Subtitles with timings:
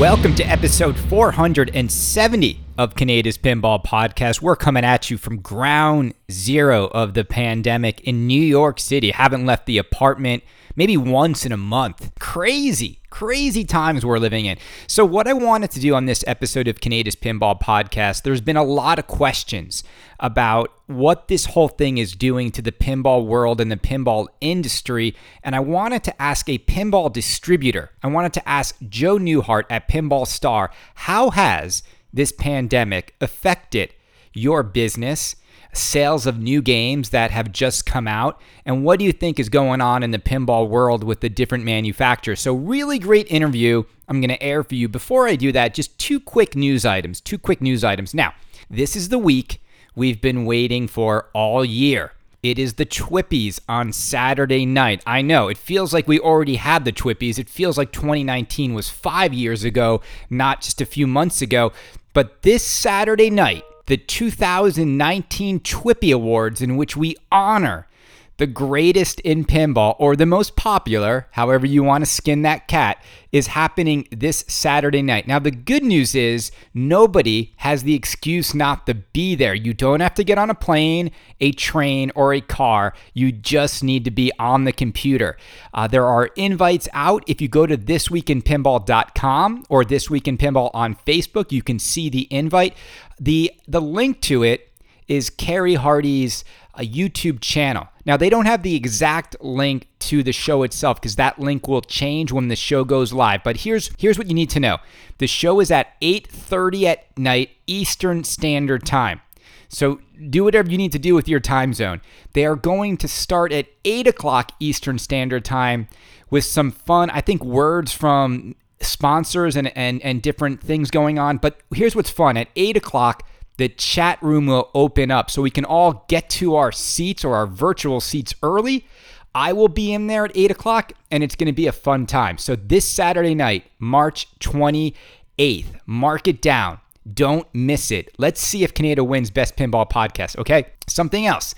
[0.00, 4.42] Welcome to episode 470 of Kaneda's Pinball Podcast.
[4.42, 9.12] We're coming at you from ground zero of the pandemic in New York City.
[9.12, 10.42] Haven't left the apartment
[10.76, 12.10] maybe once in a month.
[12.18, 14.58] Crazy, crazy times we're living in.
[14.86, 18.56] So, what I wanted to do on this episode of Kaneda's Pinball Podcast, there's been
[18.56, 19.84] a lot of questions
[20.18, 25.14] about what this whole thing is doing to the pinball world and the pinball industry.
[25.42, 29.88] And I wanted to ask a pinball distributor, I wanted to ask Joe Newhart at
[29.88, 31.82] Pinball Star, how has
[32.14, 33.94] this pandemic affected
[34.32, 35.36] your business?
[35.76, 39.48] sales of new games that have just come out, and what do you think is
[39.48, 42.38] going on in the pinball world with the different manufacturers.
[42.38, 44.88] So, really great interview I'm going to air for you.
[44.88, 47.20] Before I do that, just two quick news items.
[47.20, 48.14] Two quick news items.
[48.14, 48.34] Now,
[48.70, 49.60] this is the week
[49.94, 52.12] we've been waiting for all year.
[52.42, 55.02] It is the Twippies on Saturday night.
[55.06, 57.38] I know, it feels like we already had the Twippies.
[57.38, 61.72] It feels like 2019 was five years ago, not just a few months ago.
[62.14, 67.88] But this Saturday night, the 2019 Twippy Awards, in which we honor
[68.36, 73.02] the greatest in pinball or the most popular, however you want to skin that cat,
[73.30, 75.26] is happening this Saturday night.
[75.26, 79.54] Now, the good news is nobody has the excuse not to be there.
[79.54, 81.10] You don't have to get on a plane,
[81.40, 82.94] a train, or a car.
[83.12, 85.36] You just need to be on the computer.
[85.72, 87.24] Uh, there are invites out.
[87.26, 92.08] If you go to thisweekinpinball.com or This Week in Pinball on Facebook, you can see
[92.08, 92.76] the invite.
[93.18, 94.70] The, the link to it
[95.06, 96.44] is Carrie Hardy's
[96.76, 97.88] a YouTube channel.
[98.06, 101.80] Now, they don't have the exact link to the show itself because that link will
[101.80, 103.42] change when the show goes live.
[103.42, 104.78] But here's here's what you need to know.
[105.18, 109.20] The show is at 8:30 at night Eastern Standard Time.
[109.68, 110.00] So
[110.30, 112.00] do whatever you need to do with your time zone.
[112.32, 115.88] They are going to start at 8 o'clock Eastern Standard Time
[116.30, 121.38] with some fun, I think, words from sponsors and, and, and different things going on.
[121.38, 125.50] But here's what's fun at 8 o'clock, the chat room will open up so we
[125.50, 128.86] can all get to our seats or our virtual seats early.
[129.34, 132.06] I will be in there at 8 o'clock and it's going to be a fun
[132.06, 132.38] time.
[132.38, 136.80] So, this Saturday night, March 28th, mark it down.
[137.12, 138.14] Don't miss it.
[138.16, 140.66] Let's see if Kaneda wins Best Pinball Podcast, okay?
[140.86, 141.54] Something else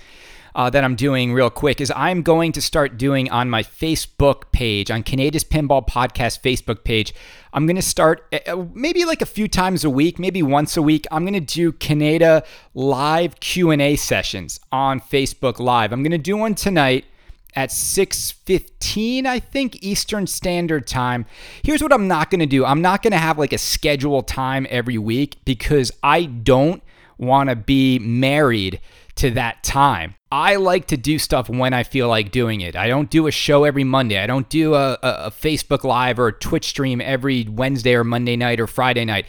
[0.57, 4.51] uh, that I'm doing real quick is I'm going to start doing on my Facebook
[4.51, 7.13] page, on Kaneda's Pinball Podcast Facebook page.
[7.53, 10.75] I'm going to start uh, uh, maybe like a few times a week, maybe once
[10.75, 11.05] a week.
[11.11, 15.93] I'm going to do Kaneda live Q&A sessions on Facebook Live.
[15.93, 17.05] I'm going to do one tonight
[17.55, 21.27] at 6:15 I think Eastern Standard Time.
[21.61, 22.65] Here's what I'm not going to do.
[22.65, 26.81] I'm not going to have like a scheduled time every week because I don't
[27.19, 28.79] want to be married
[29.17, 30.15] to that time.
[30.31, 32.75] I like to do stuff when I feel like doing it.
[32.75, 34.19] I don't do a show every Monday.
[34.19, 38.35] I don't do a, a, Facebook Live or a Twitch stream every Wednesday or Monday
[38.35, 39.25] night or Friday night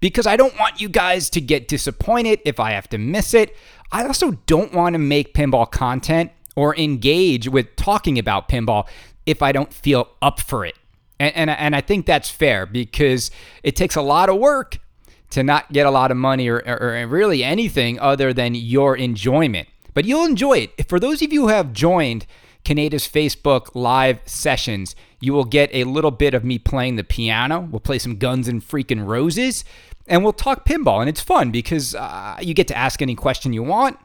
[0.00, 3.56] because I don't want you guys to get disappointed if I have to miss it.
[3.90, 8.86] I also don't want to make pinball content or engage with talking about pinball
[9.26, 10.76] if I don't feel up for it.
[11.18, 13.30] And, and, and I think that's fair because
[13.62, 14.78] it takes a lot of work
[15.30, 18.96] to not get a lot of money or, or, or really anything other than your
[18.96, 19.68] enjoyment.
[19.94, 20.88] But you'll enjoy it.
[20.88, 22.26] For those of you who have joined
[22.64, 27.60] Kaneda's Facebook live sessions, you will get a little bit of me playing the piano.
[27.70, 29.64] We'll play some Guns and Freaking Roses,
[30.06, 31.00] and we'll talk pinball.
[31.00, 33.98] And it's fun because uh, you get to ask any question you want,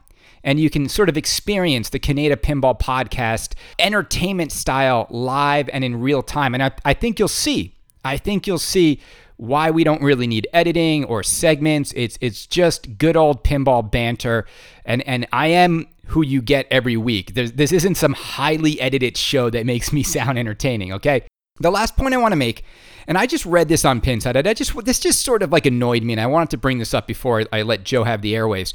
[0.44, 6.00] and you can sort of experience the Kaneda Pinball Podcast entertainment style live and in
[6.00, 6.54] real time.
[6.54, 7.76] And I, I think you'll see.
[8.04, 9.00] I think you'll see
[9.42, 11.92] why we don't really need editing or segments.
[11.96, 14.46] It's it's just good old pinball banter,
[14.86, 17.34] and and I am who you get every week.
[17.34, 20.94] There's, this isn't some highly edited show that makes me sound entertaining.
[20.94, 21.24] Okay.
[21.60, 22.64] The last point I want to make,
[23.08, 24.48] and I just read this on Pinside.
[24.48, 26.94] I just this just sort of like annoyed me, and I wanted to bring this
[26.94, 28.74] up before I let Joe have the airwaves.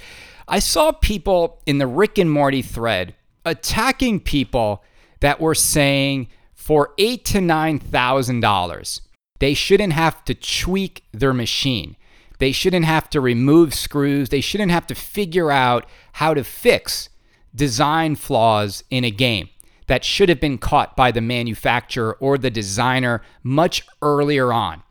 [0.49, 3.15] I saw people in the Rick and Morty thread
[3.45, 4.83] attacking people
[5.21, 9.01] that were saying for eight to nine thousand dollars
[9.39, 11.97] they shouldn't have to tweak their machine.
[12.39, 14.29] They shouldn't have to remove screws.
[14.29, 17.09] They shouldn't have to figure out how to fix
[17.55, 19.49] design flaws in a game
[19.87, 24.83] that should have been caught by the manufacturer or the designer much earlier on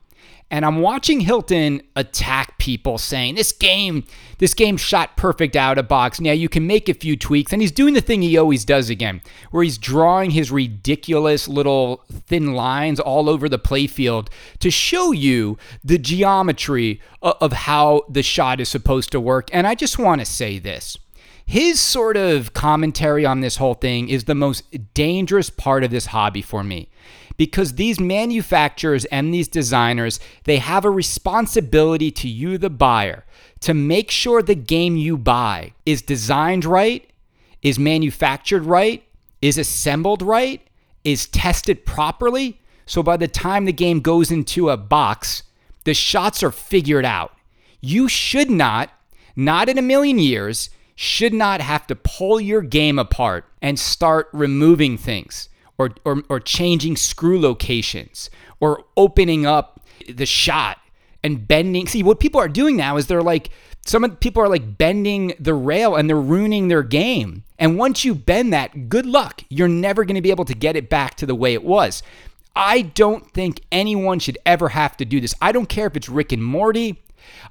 [0.51, 4.03] and I'm watching Hilton attack people saying this game
[4.37, 6.19] this game shot perfect out of box.
[6.19, 8.89] Now you can make a few tweaks and he's doing the thing he always does
[8.89, 9.21] again
[9.51, 14.27] where he's drawing his ridiculous little thin lines all over the playfield
[14.59, 19.49] to show you the geometry of how the shot is supposed to work.
[19.51, 20.97] And I just want to say this.
[21.47, 24.63] His sort of commentary on this whole thing is the most
[24.93, 26.89] dangerous part of this hobby for me
[27.37, 33.25] because these manufacturers and these designers, they have a responsibility to you the buyer
[33.61, 37.09] to make sure the game you buy is designed right,
[37.61, 39.03] is manufactured right,
[39.41, 40.61] is assembled right,
[41.03, 42.61] is tested properly.
[42.85, 45.43] So by the time the game goes into a box,
[45.83, 47.33] the shots are figured out.
[47.81, 48.91] You should not,
[49.35, 54.29] not in a million years, should not have to pull your game apart and start
[54.31, 58.29] removing things or, or, or changing screw locations
[58.59, 60.79] or opening up the shot
[61.23, 61.87] and bending.
[61.87, 63.49] See, what people are doing now is they're like,
[63.85, 67.43] some people are like bending the rail and they're ruining their game.
[67.59, 69.43] And once you bend that, good luck.
[69.49, 72.01] You're never going to be able to get it back to the way it was.
[72.55, 75.35] I don't think anyone should ever have to do this.
[75.41, 77.01] I don't care if it's Rick and Morty.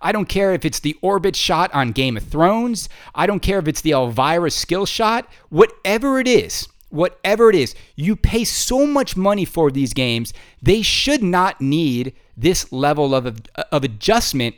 [0.00, 2.88] I don't care if it's the orbit shot on Game of Thrones.
[3.14, 5.28] I don't care if it's the Elvira skill shot.
[5.50, 10.32] Whatever it is, whatever it is, you pay so much money for these games,
[10.62, 13.42] they should not need this level of,
[13.72, 14.54] of adjustment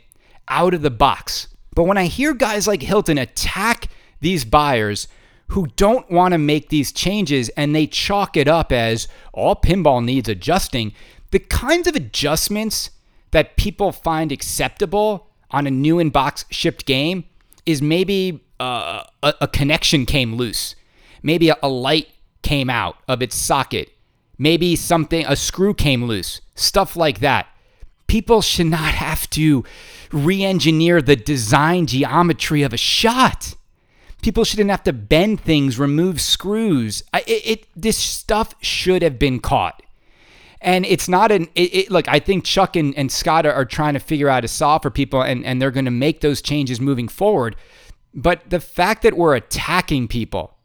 [0.47, 1.47] out of the box.
[1.73, 3.87] But when I hear guys like Hilton attack
[4.21, 5.07] these buyers
[5.49, 10.03] who don't want to make these changes and they chalk it up as all pinball
[10.03, 10.93] needs adjusting,
[11.31, 12.91] the kinds of adjustments
[13.31, 17.25] that people find acceptable on a new in box shipped game
[17.65, 20.75] is maybe uh, a, a, connection came loose,
[21.21, 22.07] maybe a, a light
[22.47, 23.91] came out of its socket,
[24.37, 27.45] maybe something, a screw came loose, stuff like that.
[28.07, 29.65] People should not have to
[30.13, 33.55] re engineer the design geometry of a shot.
[34.21, 37.03] People shouldn't have to bend things, remove screws.
[37.13, 39.83] it, it, this stuff should have been caught.
[40.61, 43.65] And it's not an, it, it, look, I think Chuck and, and Scott are, are
[43.65, 46.41] trying to figure out a solve for people and, and they're going to make those
[46.41, 47.57] changes moving forward.
[48.13, 50.56] But the fact that we're attacking people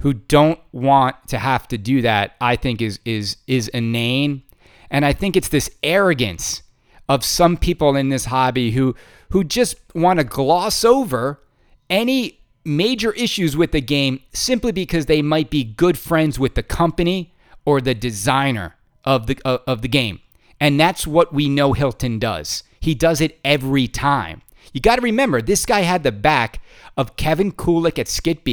[0.00, 4.42] who don't want to have to do that, I think is is is inane.
[4.90, 6.62] And I think it's this arrogance
[7.08, 8.94] of some people in this hobby who
[9.30, 11.42] who just want to gloss over
[11.90, 16.62] any major issues with the game simply because they might be good friends with the
[16.62, 17.34] company
[17.64, 20.20] or the designer of the uh, of the game.
[20.60, 22.62] And that's what we know Hilton does.
[22.80, 24.42] He does it every time.
[24.72, 26.60] You got to remember, this guy had the back
[26.96, 28.44] of Kevin Kulek at Skit.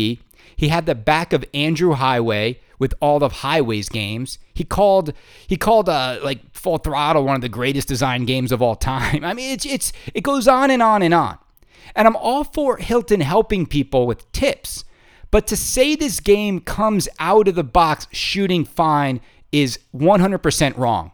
[0.55, 4.39] He had the back of Andrew Heighway with all of Heighway's games.
[4.53, 5.13] He called
[5.47, 9.23] he called uh, like Full Throttle one of the greatest design games of all time.
[9.25, 11.37] I mean, it's it's it goes on and on and on.
[11.95, 14.83] And I'm all for Hilton helping people with tips.
[15.31, 19.21] But to say this game comes out of the box shooting fine
[19.51, 21.11] is 100% wrong.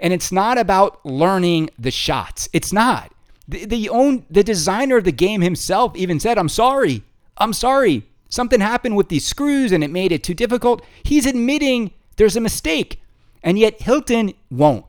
[0.00, 2.48] And it's not about learning the shots.
[2.52, 3.12] It's not.
[3.48, 7.02] The, the own the designer of the game himself even said, "I'm sorry.
[7.38, 8.04] I'm sorry.
[8.28, 12.40] Something happened with these screws and it made it too difficult." He's admitting there's a
[12.40, 13.00] mistake.
[13.42, 14.84] And yet Hilton won't.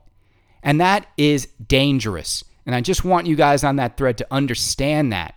[0.62, 2.44] And that is dangerous.
[2.66, 5.34] And I just want you guys on that thread to understand that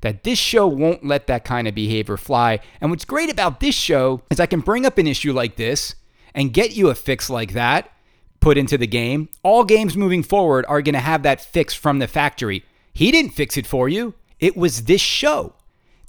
[0.00, 2.60] that this show won't let that kind of behavior fly.
[2.78, 5.94] And what's great about this show is I can bring up an issue like this
[6.34, 7.90] and get you a fix like that
[8.38, 12.00] put into the game, all games moving forward are going to have that fix from
[12.00, 12.62] the factory.
[12.92, 14.12] He didn't fix it for you.
[14.38, 15.54] It was this show.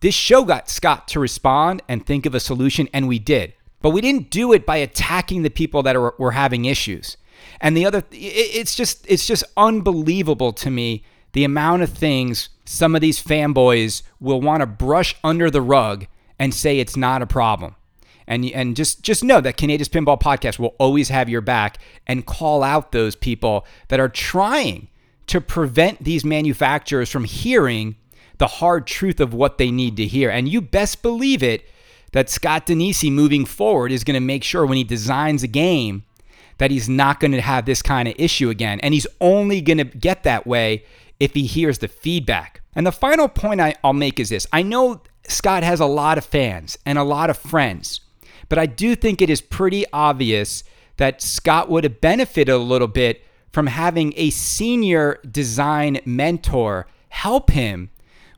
[0.05, 3.55] This show got Scott to respond and think of a solution, and we did.
[3.81, 7.17] But we didn't do it by attacking the people that are, were having issues.
[7.59, 12.93] And the other, it's just, it's just unbelievable to me the amount of things some
[12.93, 16.05] of these fanboys will want to brush under the rug
[16.37, 17.75] and say it's not a problem.
[18.27, 22.27] And, and just just know that Kaneda's Pinball Podcast will always have your back and
[22.27, 24.87] call out those people that are trying
[25.25, 27.95] to prevent these manufacturers from hearing
[28.37, 30.29] the hard truth of what they need to hear.
[30.29, 31.67] And you best believe it
[32.11, 36.03] that Scott Danesi moving forward is going to make sure when he designs a game
[36.57, 38.79] that he's not going to have this kind of issue again.
[38.79, 40.85] And he's only going to get that way
[41.19, 42.61] if he hears the feedback.
[42.75, 46.17] And the final point I, will make is this I know Scott has a lot
[46.17, 48.01] of fans and a lot of friends
[48.49, 50.63] but I do think it is pretty obvious
[50.97, 57.51] that Scott would have benefited a little bit from having a senior design mentor help
[57.51, 57.89] him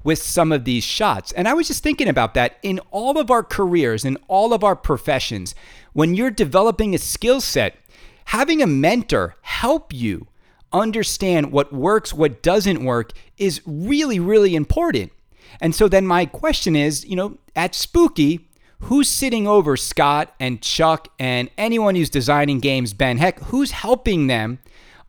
[0.07, 1.33] with some of these shots.
[1.33, 4.63] And I was just thinking about that in all of our careers, in all of
[4.63, 5.53] our professions,
[5.91, 7.75] when you're developing a skill set,
[8.23, 10.27] having a mentor help you
[10.71, 15.11] understand what works, what doesn't work is really, really important.
[15.59, 18.47] And so then my question is, you know, at Spooky,
[18.83, 23.17] who's sitting over Scott and Chuck and anyone who's designing games, Ben?
[23.17, 24.59] Heck, who's helping them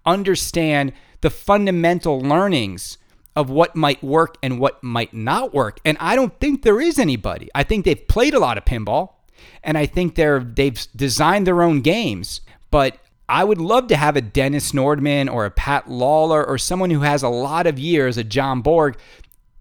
[0.05, 2.99] understand the fundamental learnings
[3.39, 5.79] of what might work and what might not work?
[5.85, 7.49] And I don't think there is anybody.
[7.55, 9.15] I think they've played a lot of pinball
[9.63, 12.41] and I think they're they've designed their own games,
[12.73, 16.91] but I would love to have a Dennis Nordman or a Pat Lawlor or someone
[16.91, 18.99] who has a lot of years, a John Borg,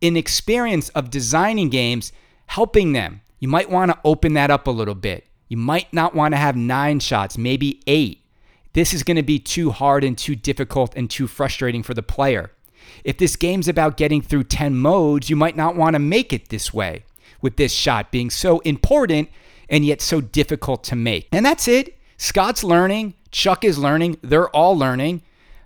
[0.01, 2.11] in experience of designing games,
[2.47, 3.21] helping them.
[3.39, 5.27] You might want to open that up a little bit.
[5.49, 8.23] You might not want to have nine shots, maybe eight.
[8.73, 12.03] This is going to be too hard and too difficult and too frustrating for the
[12.03, 12.51] player.
[13.03, 16.49] If this game's about getting through 10 modes, you might not want to make it
[16.49, 17.03] this way,
[17.41, 19.29] with this shot being so important
[19.69, 21.27] and yet so difficult to make.
[21.31, 21.97] And that's it.
[22.17, 25.21] Scott's learning, Chuck is learning, they're all learning,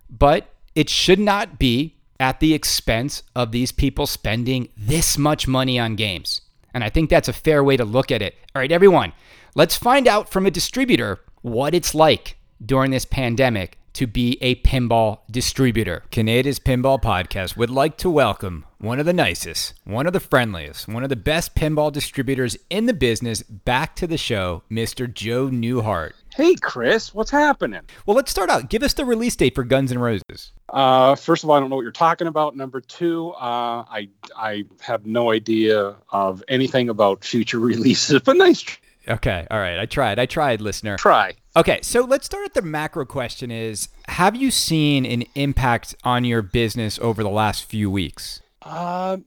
[0.10, 5.80] but it should not be at the expense of these people spending this much money
[5.80, 6.42] on games.
[6.74, 8.36] And I think that's a fair way to look at it.
[8.56, 9.14] All right, everyone,
[9.56, 14.56] let's find out from a distributor what it's like during this pandemic to be a
[14.56, 16.04] pinball distributor.
[16.12, 20.88] Kaneda's Pinball Podcast would like to welcome one of the nicest, one of the friendliest,
[20.88, 25.12] one of the best pinball distributors in the business back to the show, Mr.
[25.12, 26.14] Joe Newhart.
[26.34, 27.82] Hey, Chris, what's happening?
[28.06, 28.70] Well, let's start out.
[28.70, 30.52] Give us the release date for Guns N' Roses.
[30.70, 32.56] Uh, first of all, I don't know what you're talking about.
[32.56, 38.64] Number two, uh, I I have no idea of anything about future releases, but nice.
[39.08, 39.78] Okay, all right.
[39.80, 40.20] I tried.
[40.20, 40.96] I tried, listener.
[40.98, 41.34] Try.
[41.54, 46.24] Okay, so let's start at the macro question is have you seen an impact on
[46.24, 48.42] your business over the last few weeks?
[48.62, 49.18] Uh,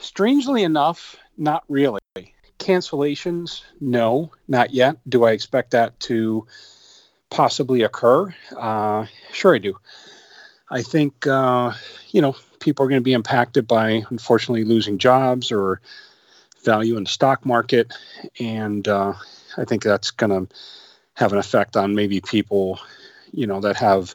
[0.00, 2.00] strangely enough, not really.
[2.58, 4.96] Cancellations, no, not yet.
[5.06, 6.46] Do I expect that to
[7.28, 8.34] possibly occur?
[8.56, 9.76] Uh, sure, I do.
[10.70, 11.72] I think, uh,
[12.12, 15.82] you know, people are going to be impacted by unfortunately losing jobs or
[16.64, 17.92] value in the stock market.
[18.40, 19.12] And uh,
[19.58, 20.54] I think that's going to
[21.14, 22.78] have an effect on maybe people,
[23.32, 24.14] you know, that have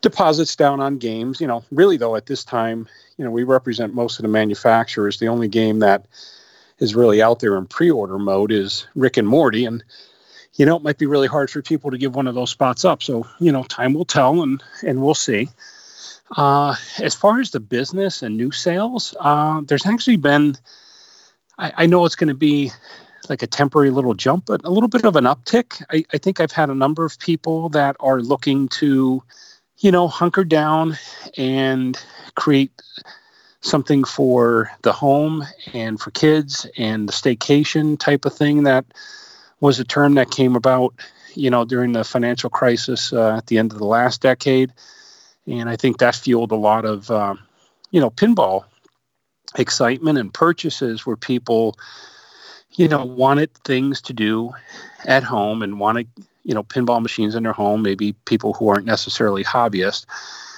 [0.00, 1.40] deposits down on games.
[1.40, 5.18] You know, really though, at this time, you know, we represent most of the manufacturers.
[5.18, 6.06] The only game that
[6.78, 9.84] is really out there in pre-order mode is Rick and Morty, and
[10.54, 12.84] you know, it might be really hard for people to give one of those spots
[12.84, 13.02] up.
[13.02, 15.48] So, you know, time will tell, and and we'll see.
[16.36, 20.56] Uh, as far as the business and new sales, uh, there's actually been.
[21.58, 22.72] I, I know it's going to be
[23.30, 25.82] like a temporary little jump, but a little bit of an uptick.
[25.90, 29.22] I, I think I've had a number of people that are looking to,
[29.78, 30.98] you know, hunker down
[31.38, 31.96] and
[32.34, 32.72] create
[33.60, 38.84] something for the home and for kids and the staycation type of thing that
[39.60, 40.92] was a term that came about,
[41.34, 44.72] you know, during the financial crisis uh, at the end of the last decade.
[45.46, 47.36] And I think that fueled a lot of, uh,
[47.92, 48.64] you know, pinball
[49.56, 51.76] excitement and purchases where people,
[52.80, 54.50] you know, wanted things to do
[55.04, 56.08] at home and wanted,
[56.44, 60.06] you know, pinball machines in their home, maybe people who aren't necessarily hobbyists.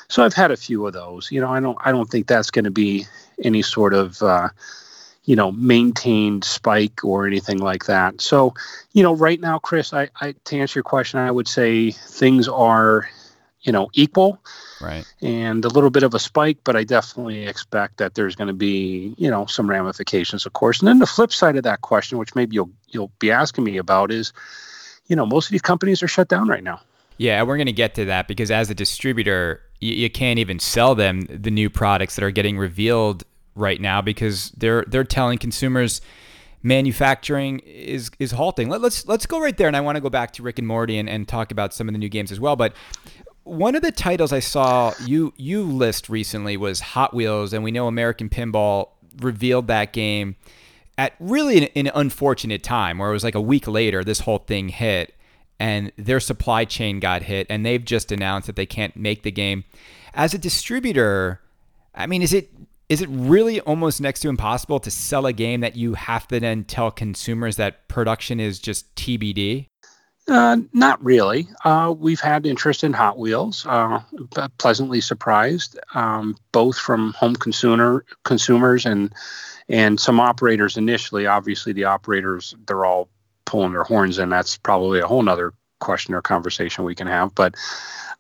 [0.07, 1.33] So I've had a few of those.
[1.33, 3.07] You know, I don't I don't think that's going to be
[3.43, 4.51] any sort of uh,
[5.25, 8.21] you know maintained spike or anything like that.
[8.21, 8.55] So,
[8.93, 12.47] you know, right now, Chris, I, I to answer your question, I would say things
[12.47, 13.09] are
[13.63, 14.43] you know equal
[14.81, 18.49] right and a little bit of a spike but i definitely expect that there's going
[18.49, 21.81] to be you know some ramifications of course and then the flip side of that
[21.81, 24.33] question which maybe you'll you'll be asking me about is
[25.07, 26.81] you know most of these companies are shut down right now
[27.19, 30.59] yeah we're going to get to that because as a distributor you, you can't even
[30.59, 35.39] sell them the new products that are getting revealed right now because they're they're telling
[35.39, 36.01] consumers
[36.63, 38.69] manufacturing is is halting.
[38.69, 40.59] Let, us let's, let's go right there, and I want to go back to Rick
[40.59, 42.57] and Morty and, and talk about some of the new games as well.
[42.57, 42.75] But
[43.45, 47.71] one of the titles I saw you you list recently was Hot Wheels, and we
[47.71, 50.37] know American Pinball revealed that game
[50.99, 54.39] at really an, an, unfortunate time, where it was like a week later this whole
[54.39, 55.15] thing hit,
[55.59, 59.33] and their supply chain got hit, and they've just announced that they can't make the
[59.33, 59.65] game.
[60.15, 61.41] As a distributor,
[61.95, 62.51] I mean, is it
[62.89, 66.39] is it really almost next to impossible to sell a game that you have to
[66.39, 69.69] then tell consumers that production is just TBD?
[70.29, 71.49] Uh, not really.
[71.65, 73.67] Uh, we've had interest in Hot Wheels.
[73.67, 74.03] Uh,
[74.59, 79.13] pleasantly surprised, um, both from home consumer consumers and
[79.69, 81.27] and some operators initially.
[81.27, 83.09] Obviously, the operators they're all
[83.47, 87.35] pulling their horns, and that's probably a whole other question or conversation we can have.
[87.35, 87.57] But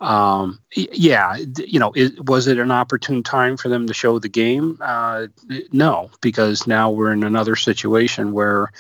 [0.00, 4.28] um, yeah, you know, it, was it an opportune time for them to show the
[4.28, 4.76] game?
[4.80, 5.28] Uh,
[5.71, 8.73] no, because now we're in another situation where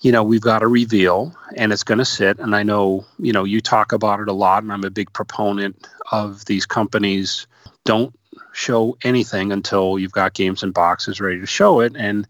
[0.00, 2.38] you know, we've got a reveal and it's going to sit.
[2.38, 5.12] And I know, you know, you talk about it a lot, and I'm a big
[5.12, 7.46] proponent of these companies
[7.84, 8.14] don't
[8.52, 11.96] show anything until you've got games and boxes ready to show it.
[11.96, 12.26] And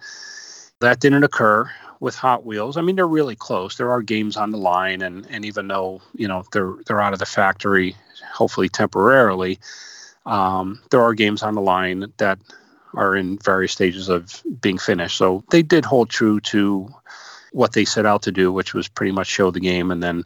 [0.81, 1.71] that didn't occur
[2.01, 2.77] with Hot Wheels.
[2.77, 3.77] I mean, they're really close.
[3.77, 7.13] There are games on the line, and and even though you know they're they're out
[7.13, 7.97] of the factory,
[8.33, 9.59] hopefully temporarily,
[10.25, 12.39] um, there are games on the line that
[12.95, 15.17] are in various stages of being finished.
[15.17, 16.89] So they did hold true to
[17.52, 20.25] what they set out to do, which was pretty much show the game and then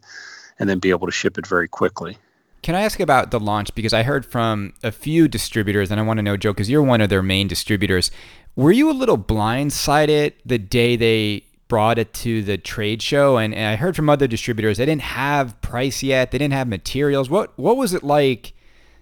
[0.59, 2.19] and then be able to ship it very quickly.
[2.62, 3.75] Can I ask about the launch?
[3.75, 6.83] Because I heard from a few distributors, and I want to know, Joe, because you're
[6.83, 8.12] one of their main distributors.
[8.55, 13.37] Were you a little blindsided the day they brought it to the trade show?
[13.37, 16.69] And, and I heard from other distributors they didn't have price yet, they didn't have
[16.69, 17.29] materials.
[17.29, 18.52] What what was it like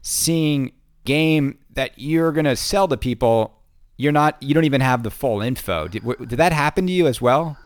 [0.00, 0.72] seeing
[1.04, 3.58] game that you're gonna sell to people?
[3.98, 4.42] You're not.
[4.42, 5.86] You don't even have the full info.
[5.86, 7.58] Did, did that happen to you as well?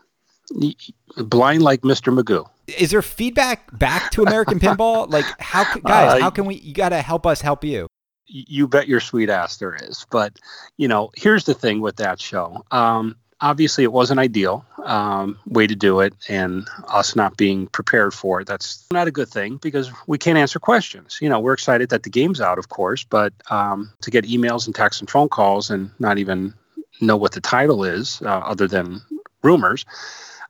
[1.17, 2.17] Blind like Mr.
[2.17, 2.47] Magoo.
[2.77, 5.09] Is there feedback back to American Pinball?
[5.15, 6.19] Like, how guys?
[6.19, 6.55] Uh, how can we?
[6.55, 7.87] You got to help us help you
[8.27, 10.05] you bet your sweet ass there is.
[10.09, 10.39] But
[10.77, 12.65] you know, here's the thing with that show.
[12.71, 18.13] Um, obviously, it wasn't ideal um, way to do it, and us not being prepared
[18.13, 18.47] for it.
[18.47, 21.19] That's not a good thing because we can't answer questions.
[21.21, 24.65] You know, we're excited that the game's out, of course, but um, to get emails
[24.65, 26.53] and texts and phone calls and not even
[27.01, 29.01] know what the title is, uh, other than
[29.43, 29.85] rumors.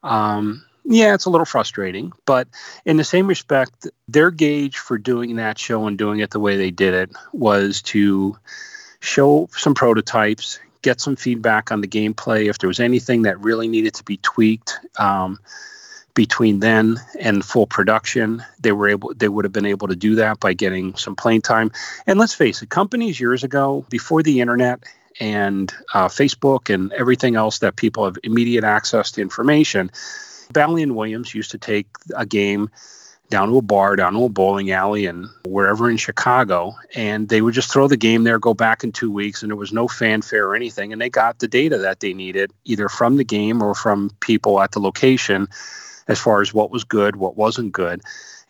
[0.06, 2.48] Um, yeah, it's a little frustrating, but
[2.86, 6.58] in the same respect, their gauge for doing that show and doing it the way
[6.58, 8.38] they did it was to
[9.00, 12.50] show some prototypes, get some feedback on the gameplay.
[12.50, 15.40] If there was anything that really needed to be tweaked um,
[16.14, 19.12] between then and full production, they were able.
[19.16, 21.72] They would have been able to do that by getting some plane time.
[22.06, 24.84] And let's face it, companies years ago, before the internet
[25.20, 29.92] and uh, Facebook and everything else that people have immediate access to information
[30.52, 32.70] Bally and Williams used to take a game
[33.30, 37.42] down to a bar, down to a bowling alley, and wherever in Chicago, and they
[37.42, 39.88] would just throw the game there, go back in two weeks, and there was no
[39.88, 43.64] fanfare or anything, and they got the data that they needed either from the game
[43.64, 45.48] or from people at the location
[46.08, 48.02] as far as what was good, what wasn't good.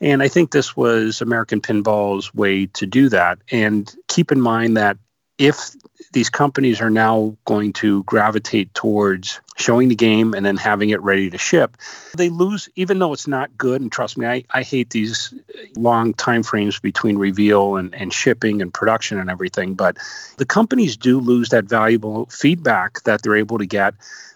[0.01, 3.39] And I think this was American Pinball's way to do that.
[3.49, 4.97] And keep in mind that
[5.37, 5.75] if
[6.11, 11.01] these companies are now going to gravitate towards showing the game and then having it
[11.01, 11.77] ready to ship
[12.15, 13.81] they lose even though it's not good.
[13.81, 15.33] And trust me i, I hate these
[15.75, 19.75] long time frames between reveal and, and shipping and production and everything.
[19.75, 19.97] But
[20.37, 23.93] the companies do lose that valuable feedback that they're able to get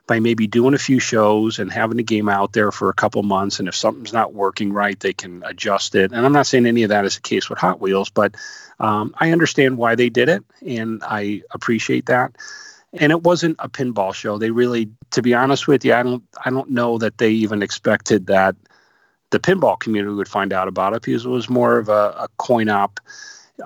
[0.09, 3.21] by maybe doing a few shows and having the game out there for a couple
[3.21, 3.59] months.
[3.59, 6.11] And if something's not working right, they can adjust it.
[6.11, 8.35] And I'm not saying any of that is the case with Hot Wheels, but
[8.79, 12.35] um, I understand why they did it, and I appreciate that.
[12.91, 14.39] And it wasn't a pinball show.
[14.39, 17.61] They really, to be honest with you, I don't, I don't know that they even
[17.61, 18.55] expected that
[19.29, 22.27] the pinball community would find out about it because it was more of a, a
[22.37, 22.99] coin op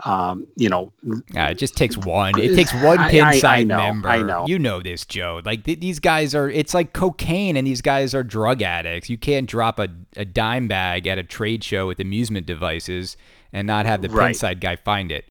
[0.05, 0.91] um, you know,
[1.33, 2.37] yeah, it just takes one.
[2.39, 4.09] It takes one pin know, member.
[4.09, 4.45] I know.
[4.47, 5.41] You know this, Joe.
[5.43, 6.49] Like th- these guys are.
[6.49, 9.09] It's like cocaine, and these guys are drug addicts.
[9.09, 13.17] You can't drop a, a dime bag at a trade show with amusement devices
[13.51, 14.35] and not have the right.
[14.35, 15.25] pinside guy find it.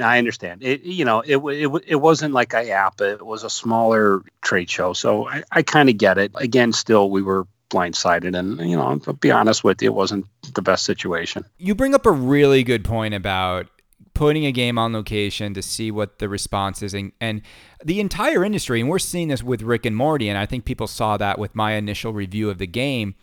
[0.00, 0.62] I understand.
[0.62, 3.14] It you know it it it wasn't like IAAPA.
[3.14, 6.32] It was a smaller trade show, so I, I kind of get it.
[6.36, 10.26] Again, still we were blindsided, and you know, I'll be honest with you, it wasn't
[10.54, 11.44] the best situation.
[11.58, 13.66] You bring up a really good point about
[14.14, 17.42] putting a game on location to see what the response is and, and
[17.84, 20.86] the entire industry and we're seeing this with rick and morty and i think people
[20.86, 23.14] saw that with my initial review of the game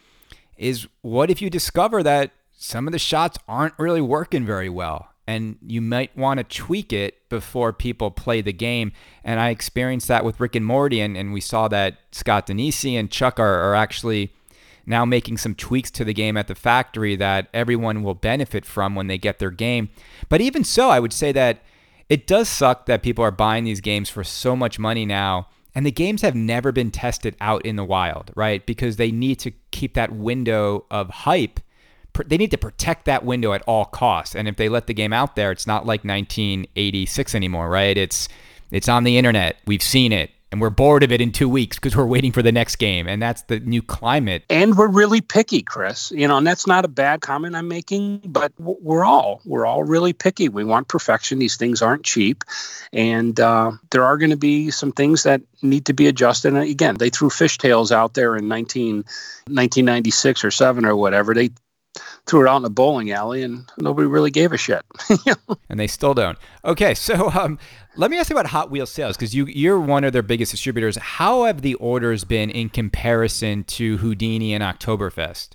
[0.58, 5.08] is what if you discover that some of the shots aren't really working very well
[5.26, 8.92] and you might want to tweak it before people play the game?
[9.24, 12.94] And i experienced that with rick and morty and, and we saw that scott danesi
[12.94, 14.34] and chuck are, are actually
[14.90, 18.96] now making some tweaks to the game at the factory that everyone will benefit from
[18.96, 19.90] when they get their game.
[20.28, 21.62] But even so, I would say that
[22.10, 25.48] it does suck that people are buying these games for so much money now.
[25.76, 28.66] And the games have never been tested out in the wild, right?
[28.66, 31.60] Because they need to keep that window of hype.
[32.26, 34.36] They need to protect that window at all costs.
[34.36, 37.96] And if they let the game out there, it's not like 1986 anymore, right?
[37.96, 38.28] It's
[38.72, 39.58] it's on the internet.
[39.66, 42.42] We've seen it and we're bored of it in two weeks because we're waiting for
[42.42, 43.08] the next game.
[43.08, 44.44] And that's the new climate.
[44.50, 46.12] And we're really picky chris.
[46.12, 49.84] You know and that's not a bad comment i'm making but we're all we're all
[49.84, 50.50] really picky.
[50.50, 51.40] We want perfection.
[51.40, 52.44] These things aren't cheap.
[52.92, 56.54] And uh, there are going to be some things that need to be adjusted.
[56.54, 61.34] And again they threw Fish Tales out there in 19, 1996 or 7 or whatever.
[61.34, 61.52] They
[62.30, 64.84] threw it out in a bowling alley and nobody really gave a shit.
[65.70, 66.38] and they still don't.
[66.64, 67.58] Okay, so um,
[67.96, 70.52] let me ask you about Hot Wheels sales because you you're one of their biggest
[70.52, 70.96] distributors.
[70.98, 75.50] How have the orders been in comparison to Houdini and Oktoberfest?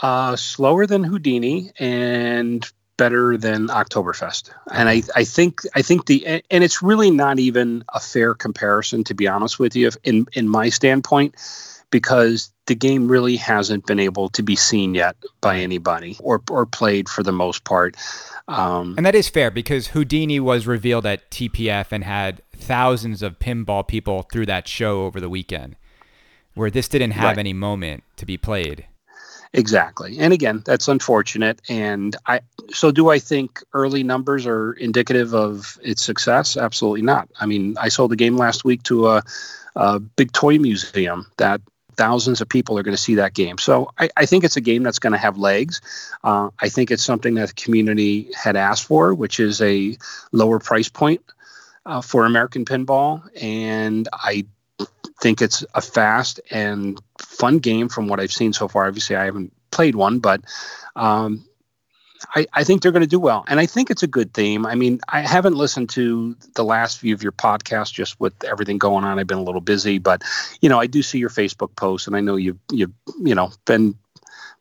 [0.00, 4.50] Uh, slower than Houdini and better than Oktoberfest.
[4.72, 9.04] And I, I think I think the and it's really not even a fair comparison
[9.04, 11.34] to be honest with you in in my standpoint
[11.94, 16.66] because the game really hasn't been able to be seen yet by anybody or, or
[16.66, 17.96] played for the most part.
[18.48, 23.38] Um, and that is fair because Houdini was revealed at TPF and had thousands of
[23.38, 25.76] pinball people through that show over the weekend,
[26.54, 27.38] where this didn't have right.
[27.38, 28.86] any moment to be played.
[29.52, 30.18] Exactly.
[30.18, 31.62] And again, that's unfortunate.
[31.68, 32.40] And I
[32.72, 36.56] so do I think early numbers are indicative of its success?
[36.56, 37.28] Absolutely not.
[37.40, 39.22] I mean, I sold a game last week to a,
[39.76, 41.60] a big toy museum that
[41.96, 43.58] thousands of people are going to see that game.
[43.58, 45.80] So I, I think it's a game that's going to have legs.
[46.22, 49.96] Uh, I think it's something that the community had asked for, which is a
[50.32, 51.22] lower price point
[51.86, 53.22] uh, for American pinball.
[53.40, 54.46] And I
[55.20, 58.86] think it's a fast and fun game from what I've seen so far.
[58.86, 60.42] Obviously, I haven't played one, but
[60.96, 61.44] um,
[62.34, 63.44] I, I, think they're going to do well.
[63.46, 64.66] And I think it's a good theme.
[64.66, 68.78] I mean, I haven't listened to the last few of your podcasts just with everything
[68.78, 69.18] going on.
[69.18, 70.22] I've been a little busy, but
[70.60, 72.92] you know, I do see your Facebook posts, and I know you've you've
[73.22, 73.96] you know been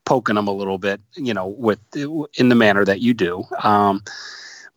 [0.05, 3.43] poking them a little bit, you know, with in the manner that you do.
[3.62, 4.03] Um,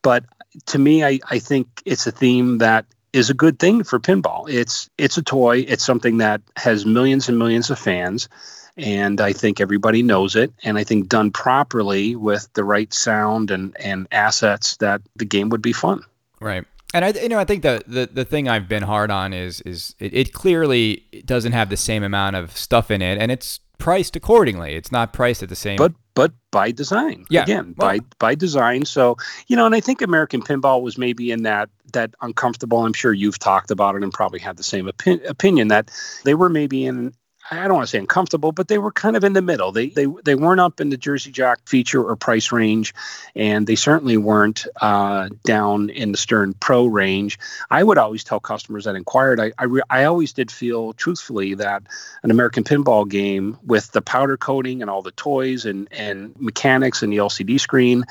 [0.03, 0.25] but
[0.67, 4.49] to me, I, I think it's a theme that is a good thing for pinball.
[4.49, 5.59] It's it's a toy.
[5.59, 8.29] It's something that has millions and millions of fans,
[8.77, 10.53] and I think everybody knows it.
[10.63, 15.49] And I think done properly with the right sound and and assets, that the game
[15.51, 16.03] would be fun.
[16.41, 16.65] Right.
[16.95, 19.61] And I, you know, I think the, the, the thing I've been hard on is
[19.63, 23.61] is it, it clearly doesn't have the same amount of stuff in it, and it's
[23.79, 24.75] priced accordingly.
[24.75, 25.77] It's not priced at the same.
[25.77, 27.27] But but by design.
[27.29, 27.43] Yeah.
[27.43, 28.85] Again, well, by by design.
[28.85, 29.17] So
[29.49, 32.79] you know, and I think American Pinball was maybe in that that uncomfortable.
[32.79, 35.91] I'm sure you've talked about it and probably had the same opi- opinion that
[36.25, 37.13] they were maybe in
[37.51, 39.71] I don't want to say uncomfortable, but they were kind of in the middle.
[39.71, 42.95] They they they weren't up in the Jersey Jack feature or price range,
[43.35, 47.39] and they certainly weren't uh, down in the Stern Pro range.
[47.71, 49.39] I would always tell customers that inquired.
[49.39, 51.85] I I, re- I always did feel truthfully that
[52.23, 57.03] an American pinball game with the powder coating and all the toys and and mechanics
[57.03, 58.05] and the LCD screen,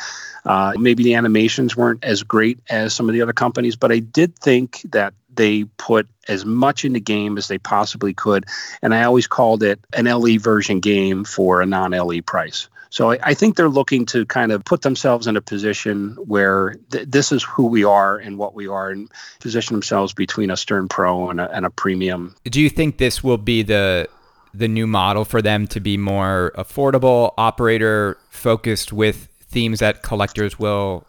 [0.46, 4.00] uh, maybe the animations weren't as great as some of the other companies, but I
[4.00, 8.46] did think that they put as much in the game as they possibly could.
[8.82, 12.68] And I always called it an LE version game for a non LE price.
[12.90, 16.76] So I, I, think they're looking to kind of put themselves in a position where
[16.92, 20.56] th- this is who we are and what we are and position themselves between a
[20.56, 22.36] Stern Pro and a, and a premium.
[22.46, 24.08] Do you think this will be the
[24.54, 30.58] the new model for them to be more affordable, operator focused with themes that collectors
[30.58, 31.06] will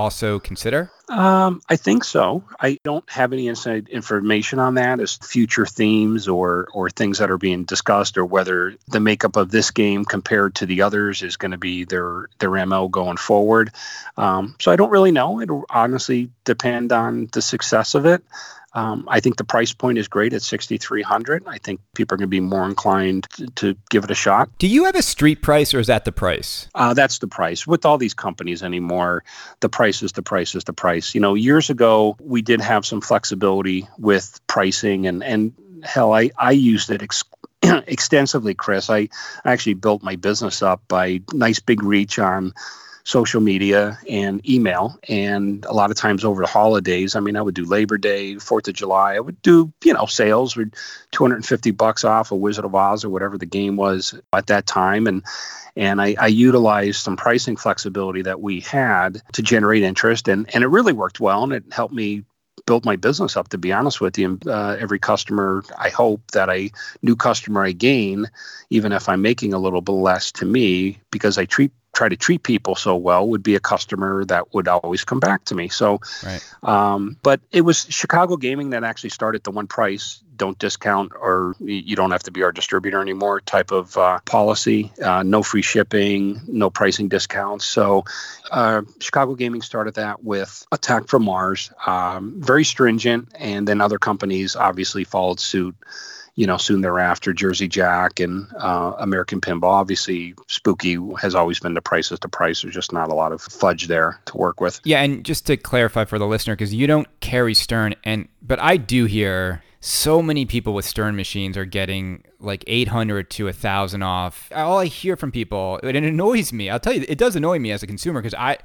[0.00, 0.90] also consider?
[1.08, 2.44] Um, I think so.
[2.58, 7.30] I don't have any inside information on that as future themes or or things that
[7.30, 11.36] are being discussed, or whether the makeup of this game compared to the others is
[11.36, 13.72] going to be their their mo going forward.
[14.16, 15.40] Um, so I don't really know.
[15.40, 18.22] It'll honestly depend on the success of it.
[18.72, 22.28] Um, I think the price point is great at 6300 I think people are going
[22.28, 24.48] to be more inclined to, to, give it a shot.
[24.58, 26.68] Do you have a street price or is that the price?
[26.74, 27.66] Uh, that's the price.
[27.66, 29.24] With all these companies anymore,
[29.58, 31.14] the price is the price is the price.
[31.14, 35.52] You know, years ago, we did have some flexibility with pricing and, and
[35.82, 37.24] hell, I, I used it ex-
[37.62, 38.90] extensively, Chris.
[38.90, 39.08] I
[39.44, 42.52] actually built my business up by nice big reach on
[43.10, 44.96] social media and email.
[45.08, 48.36] And a lot of times over the holidays, I mean, I would do Labor Day,
[48.36, 49.16] Fourth of July.
[49.16, 50.72] I would do, you know, sales with
[51.10, 55.08] 250 bucks off a Wizard of Oz or whatever the game was at that time.
[55.08, 55.24] And
[55.76, 60.64] and I, I, utilized some pricing flexibility that we had to generate interest, and and
[60.64, 62.24] it really worked well, and it helped me
[62.66, 63.48] build my business up.
[63.48, 67.70] To be honest with you, uh, every customer, I hope that a new customer I
[67.72, 68.26] gain,
[68.68, 72.16] even if I'm making a little bit less to me, because I treat try to
[72.16, 75.68] treat people so well would be a customer that would always come back to me.
[75.68, 76.54] So, right.
[76.62, 81.54] um, but it was Chicago Gaming that actually started the one price, don't discount, or
[81.60, 84.92] you don't have to be our distributor anymore type of uh, policy.
[85.02, 87.64] Uh, no free shipping, no pricing discounts.
[87.64, 88.04] So,
[88.50, 93.98] uh, Chicago Gaming started that with Attack from Mars, um, very stringent, and then other
[93.98, 95.74] companies obviously followed suit
[96.36, 99.64] you know, soon thereafter, Jersey Jack and uh, American Pinball.
[99.64, 102.62] Obviously, Spooky has always been the price is the price.
[102.62, 104.80] There's just not a lot of fudge there to work with.
[104.84, 108.60] Yeah, and just to clarify for the listener, because you don't carry Stern, and but
[108.60, 114.02] I do hear so many people with Stern machines are getting like 800 to 1000
[114.02, 114.52] off.
[114.54, 116.70] All I hear from people, and it annoys me.
[116.70, 118.58] I'll tell you, it does annoy me as a consumer because I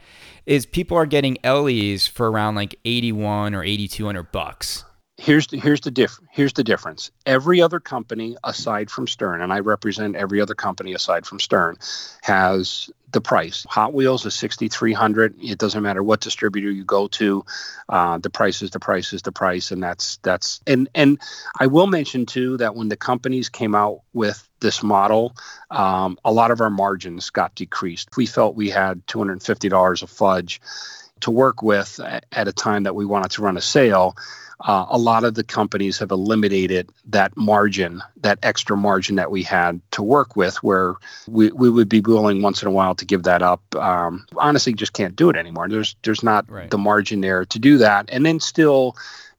[0.46, 4.84] is people are getting LEs for around like 81 or 8200 bucks
[5.18, 7.12] here's the, here's the diff here's the difference.
[7.26, 11.78] Every other company aside from Stern, and I represent every other company aside from Stern,
[12.22, 13.66] has the price.
[13.70, 15.36] Hot Wheels is sixty three hundred.
[15.42, 17.46] It doesn't matter what distributor you go to,
[17.88, 21.20] uh, the price is the price is the price, and that's that's and and
[21.60, 25.36] I will mention too that when the companies came out with this model,
[25.72, 28.18] um, a lot of our margins got decreased.
[28.18, 30.60] We felt we had two hundred and fifty dollars of fudge
[31.22, 34.18] to work with at a time that we wanted to run a sale
[34.62, 39.44] uh, a lot of the companies have eliminated that margin, that extra margin that we
[39.44, 40.96] had to work with, where
[41.28, 43.62] we, we would be willing once in a while to give that up.
[43.76, 45.68] Um, honestly, just can't do it anymore.
[45.68, 46.70] There's there's not right.
[46.70, 48.96] the margin there to do that, and then still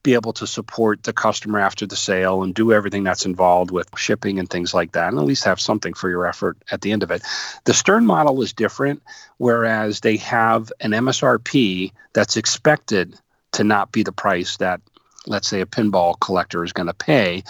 [0.07, 3.89] be able to support the customer after the sale and do everything that's involved with
[3.97, 6.93] shipping and things like that, and at least have something for your effort at the
[6.93, 7.23] end of it.
[7.65, 9.03] The Stern model is different,
[9.39, 13.19] whereas they have an MSRP that's expected
[13.53, 14.81] to not be the price that,
[15.27, 17.45] let's say, a pinball collector is going to pay,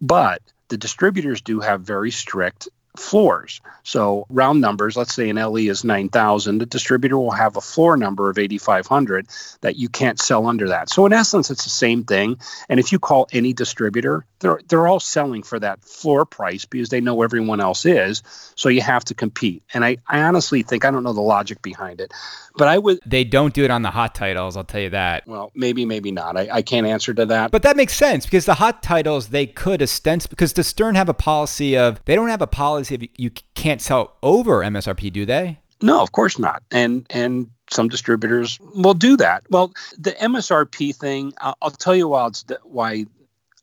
[0.00, 3.60] but the distributors do have very strict floors.
[3.82, 7.96] So round numbers, let's say an LE is 9,000, the distributor will have a floor
[7.96, 9.26] number of 8,500
[9.60, 10.88] that you can't sell under that.
[10.88, 12.38] So in essence, it's the same thing.
[12.68, 16.90] And if you call any distributor, they're they're all selling for that floor price because
[16.90, 18.22] they know everyone else is.
[18.54, 19.62] So you have to compete.
[19.72, 22.12] And I, I honestly think I don't know the logic behind it,
[22.56, 23.00] but I would.
[23.06, 24.56] They don't do it on the hot titles.
[24.56, 25.26] I'll tell you that.
[25.26, 26.36] Well, maybe, maybe not.
[26.36, 27.50] I, I can't answer to that.
[27.50, 31.08] But that makes sense because the hot titles they could ostensibly because the Stern have
[31.08, 35.26] a policy of they don't have a policy of you can't sell over MSRP, do
[35.26, 35.58] they?
[35.82, 36.62] No, of course not.
[36.70, 39.44] And and some distributors will do that.
[39.50, 43.06] Well, the MSRP thing, I'll, I'll tell you why why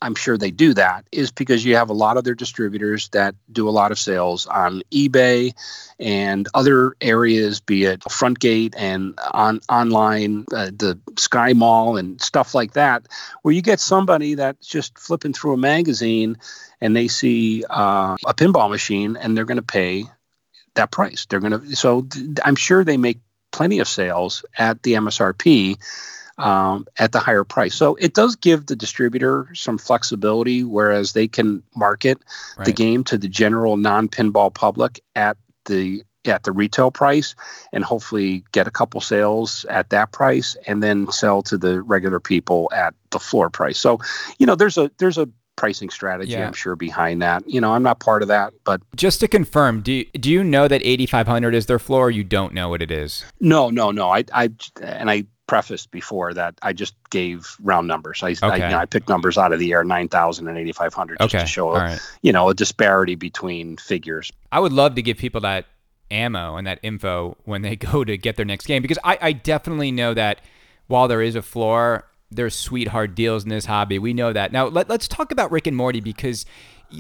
[0.02, 3.36] I'm sure they do that is because you have a lot of their distributors that
[3.52, 5.54] do a lot of sales on eBay
[6.00, 12.56] and other areas, be it Frontgate and on online, uh, the Sky Mall and stuff
[12.56, 13.08] like that,
[13.44, 16.38] where you get somebody that's just flipping through a magazine
[16.82, 20.06] and they see uh, a pinball machine and they're going to pay
[20.74, 21.26] that price.
[21.28, 22.08] They're going to so
[22.44, 23.20] I'm sure they make
[23.52, 25.78] plenty of sales at the MSRP
[26.38, 27.76] um, at the higher price.
[27.76, 32.20] So it does give the distributor some flexibility, whereas they can market
[32.58, 32.66] right.
[32.66, 37.34] the game to the general non-pinball public at the at the retail price
[37.74, 42.20] and hopefully get a couple sales at that price and then sell to the regular
[42.20, 43.80] people at the floor price.
[43.80, 44.00] So,
[44.38, 46.48] you know, there's a there's a pricing strategy yeah.
[46.48, 47.48] I'm sure behind that.
[47.48, 50.44] You know, I'm not part of that, but just to confirm, do you, do you
[50.44, 53.26] know that 8500 is their floor or you don't know what it is?
[53.40, 54.10] No, no, no.
[54.10, 54.50] I I
[54.82, 58.24] and I prefaced before that I just gave round numbers.
[58.24, 58.40] I, okay.
[58.42, 61.44] I, you know, I picked numbers out of the air, 9,000 and 8,500 just okay.
[61.44, 62.00] to show, right.
[62.22, 64.32] you know, a disparity between figures.
[64.54, 65.66] I would love to give people that
[66.10, 69.32] ammo and that info when they go to get their next game because I, I
[69.34, 70.40] definitely know that
[70.88, 74.00] while there is a floor, there's sweetheart deals in this hobby.
[74.00, 74.54] We know that.
[74.54, 76.46] Now, let, let's talk about Rick and Morty because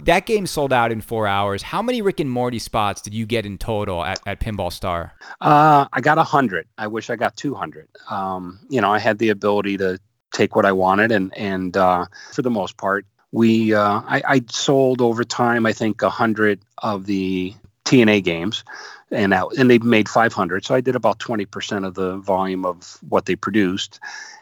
[0.03, 1.61] that game sold out in four hours.
[1.61, 5.13] How many Rick and Morty spots did you get in total at, at Pinball Star?
[5.39, 6.67] Uh, I got 100.
[6.77, 7.87] I wish I got 200.
[8.09, 9.99] Um, you know, I had the ability to
[10.33, 14.41] take what I wanted, and, and uh, for the most part, we uh, I, I,
[14.49, 17.53] sold over time, I think, 100 of the
[17.85, 18.63] TNA games.
[19.11, 20.63] And, that, and they made 500.
[20.63, 23.99] So I did about 20% of the volume of what they produced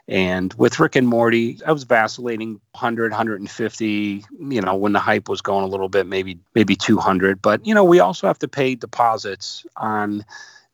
[0.09, 5.29] and with Rick and Morty, I was vacillating 100, 150, you know, when the hype
[5.29, 7.43] was going a little bit, maybe maybe 200.
[7.43, 10.25] But, you know, we also have to pay deposits on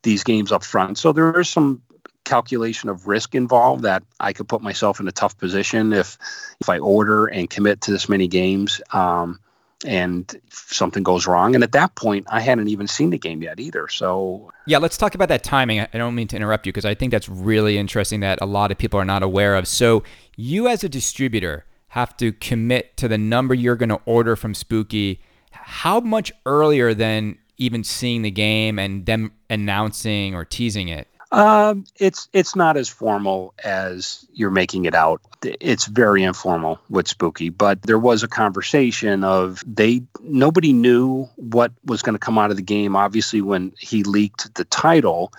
[0.02, 0.96] these games up front.
[0.96, 1.82] So there is some
[2.24, 6.16] calculation of risk involved that I could put myself in a tough position if
[6.62, 8.80] if I order and commit to this many games.
[8.94, 9.38] Um,
[9.84, 11.54] and something goes wrong.
[11.54, 13.88] And at that point, I hadn't even seen the game yet either.
[13.88, 15.80] So, yeah, let's talk about that timing.
[15.80, 18.70] I don't mean to interrupt you because I think that's really interesting that a lot
[18.70, 19.68] of people are not aware of.
[19.68, 20.02] So,
[20.36, 24.54] you as a distributor have to commit to the number you're going to order from
[24.54, 25.20] Spooky.
[25.50, 31.08] How much earlier than even seeing the game and them announcing or teasing it?
[31.32, 35.20] Um, it's it's not as formal as you're making it out.
[35.42, 41.72] It's very informal with Spooky, but there was a conversation of they nobody knew what
[41.84, 42.94] was going to come out of the game.
[42.94, 45.32] Obviously, when he leaked the title,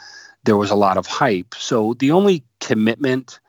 [0.44, 1.56] there was a lot of hype.
[1.56, 3.40] So the only commitment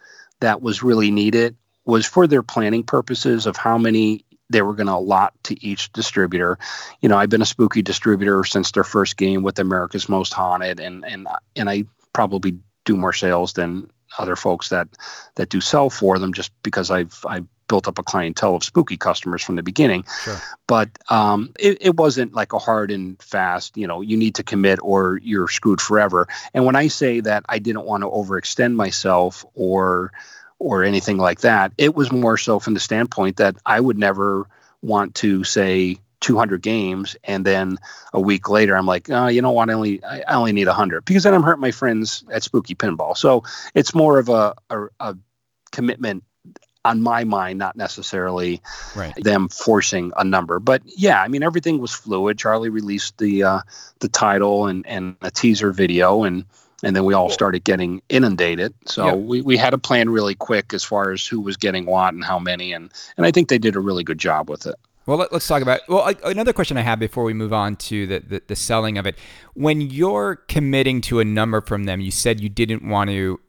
[0.40, 4.86] that was really needed was for their planning purposes of how many they were going
[4.86, 6.58] to allot to each distributor.
[7.00, 10.80] You know, I've been a spooky distributor since their first game with America's Most Haunted,
[10.80, 14.88] and and and I probably do more sales than other folks that
[15.34, 18.96] that do sell for them just because I've I've built up a clientele of spooky
[18.96, 20.04] customers from the beginning.
[20.24, 20.40] Sure.
[20.66, 24.42] But um, it, it wasn't like a hard and fast, you know, you need to
[24.42, 26.26] commit or you're screwed forever.
[26.54, 30.12] And when I say that I didn't want to overextend myself or
[30.58, 34.48] or anything like that, it was more so from the standpoint that I would never
[34.82, 37.78] want to say 200 games and then
[38.12, 41.04] a week later i'm like oh, you know what i only i only need 100
[41.04, 43.42] because then i'm hurting my friends at spooky pinball so
[43.74, 45.16] it's more of a, a, a
[45.70, 46.24] commitment
[46.84, 48.60] on my mind not necessarily
[48.96, 49.14] right.
[49.22, 53.60] them forcing a number but yeah i mean everything was fluid charlie released the uh,
[54.00, 56.44] the title and and a teaser video and
[56.82, 58.74] and then we all started getting inundated.
[58.86, 59.14] So Yeah.
[59.14, 62.24] we, we had a plan really quick as far as who was getting what and
[62.24, 64.76] how many, and and I think they did a really good job with it.
[65.08, 65.80] Well, let, us talk about.
[65.88, 69.06] Well, another question I have before we move on to the, the the selling of
[69.06, 69.16] it.
[69.54, 73.40] When you're committing to a number from them, you said you didn't want to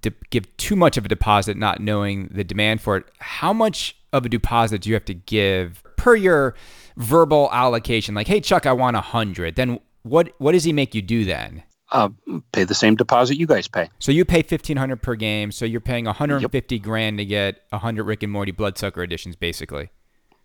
[0.00, 3.06] de- give too much of a deposit, not knowing the demand for it.
[3.18, 6.54] How much of a deposit do you have to give per your
[6.96, 8.14] verbal allocation?
[8.14, 9.56] Like, hey, Chuck, I want a hundred.
[9.56, 10.32] Then what?
[10.38, 11.64] What does he make you do then?
[11.90, 12.10] Uh,
[12.52, 13.90] pay the same deposit you guys pay.
[13.98, 15.50] So you pay fifteen hundred per game.
[15.50, 19.02] So you're paying one hundred and fifty grand to get hundred Rick and Morty Bloodsucker
[19.02, 19.90] editions, basically.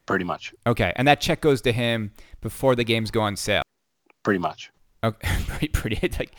[0.05, 0.53] Pretty much.
[0.67, 2.11] Okay, and that check goes to him
[2.41, 3.63] before the games go on sale.
[4.23, 4.71] Pretty much.
[5.03, 6.35] Okay, pretty, pretty like.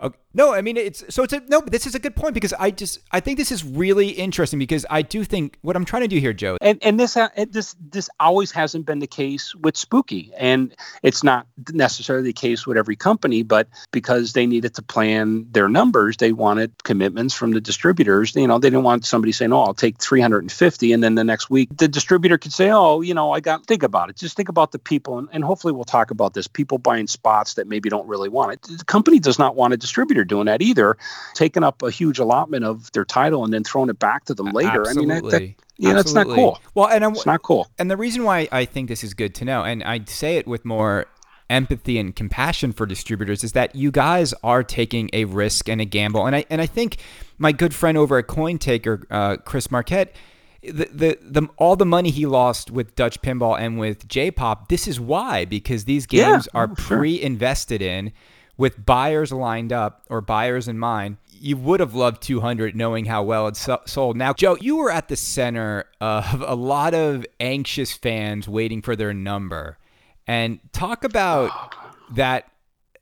[0.00, 0.18] Okay.
[0.36, 1.60] No, I mean it's so it's a no.
[1.60, 4.84] This is a good point because I just I think this is really interesting because
[4.90, 6.58] I do think what I'm trying to do here, Joe.
[6.60, 10.74] And and this uh, ha- this this always hasn't been the case with Spooky, and
[11.04, 13.44] it's not necessarily the case with every company.
[13.44, 18.34] But because they needed to plan their numbers, they wanted commitments from the distributors.
[18.34, 21.48] You know, they didn't want somebody saying, "Oh, I'll take 350," and then the next
[21.48, 24.16] week the distributor could say, "Oh, you know, I got think about it.
[24.16, 26.48] Just think about the people." And, and hopefully, we'll talk about this.
[26.48, 28.62] People buying spots that maybe don't really want it.
[28.78, 30.96] The company does not want a distributor doing that either,
[31.34, 34.48] taking up a huge allotment of their title and then throwing it back to them
[34.50, 34.84] later.
[34.88, 35.56] I mean, that, that, Absolutely.
[35.78, 36.58] yeah, that's not cool.
[36.74, 37.68] Well, and I'm, It's not cool.
[37.78, 40.48] and the reason why I think this is good to know, and I say it
[40.48, 41.06] with more
[41.48, 45.84] empathy and compassion for distributors, is that you guys are taking a risk and a
[45.84, 46.26] gamble.
[46.26, 46.96] And I and I think
[47.38, 50.16] my good friend over at CoinTaker, uh, Chris Marquette,
[50.62, 54.88] the, the the all the money he lost with Dutch Pinball and with J-Pop, this
[54.88, 56.98] is why because these Yeah, games are oh, sure.
[56.98, 58.12] pre-invested in
[58.56, 61.16] with buyers lined up or buyers in mind.
[61.28, 64.16] You would have loved 200 knowing how well it sold.
[64.16, 68.96] Now, Joe, you were at the center of a lot of anxious fans waiting for
[68.96, 69.78] their number.
[70.26, 71.74] And talk about
[72.12, 72.50] that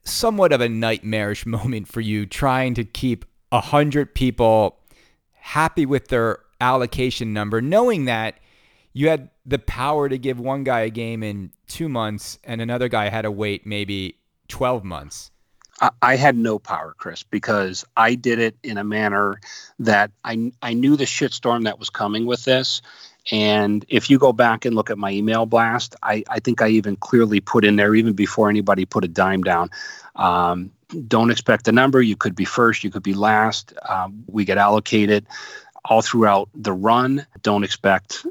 [0.03, 4.79] somewhat of a nightmarish moment for you trying to keep 100 people
[5.33, 8.39] happy with their allocation number, knowing that
[8.93, 12.87] you had the power to give one guy a game in two months and another
[12.87, 15.31] guy had to wait maybe 12 months.
[16.01, 19.39] I, had no power, Chris, because I did it in a manner
[19.79, 22.81] that I I knew the shitstorm that was coming with this.
[23.31, 26.69] And if you go back and look at my email blast, I, I think I
[26.69, 29.69] even clearly put in there, even before anybody put a dime down.
[30.15, 30.71] Um,
[31.07, 32.01] don't expect a number.
[32.01, 33.73] You could be first, you could be last.
[33.87, 35.25] Um, we get allocated
[35.85, 37.25] all throughout the run.
[37.41, 38.25] Don't expect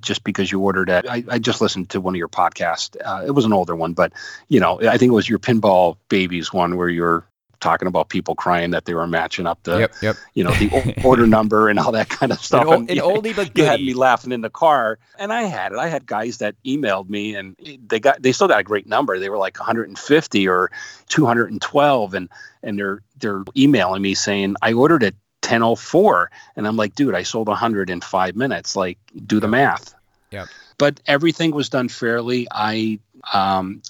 [0.00, 1.04] just because you ordered it.
[1.08, 2.96] I, I just listened to one of your podcasts.
[3.04, 4.12] Uh, it was an older one, but
[4.48, 7.24] you know, I think it was your pinball babies one where you're
[7.60, 10.16] talking about people crying that they were matching up the, yep, yep.
[10.34, 12.66] you know, the order number and all that kind of stuff.
[12.66, 13.86] An, And an you- oldie but you had goodie.
[13.86, 15.78] me laughing in the car, and I had it.
[15.78, 17.56] I had guys that emailed me, and
[17.86, 19.18] they got they still got a great number.
[19.20, 20.70] They were like 150 or
[21.08, 22.28] 212, and
[22.62, 27.22] and they're they're emailing me saying I ordered it 1004, and I'm like, dude, I
[27.22, 28.76] sold 100 in five minutes.
[28.76, 29.94] Like, do the math.
[30.30, 30.46] yeah
[30.78, 32.46] But everything was done fairly.
[32.50, 32.98] I
[33.32, 33.82] um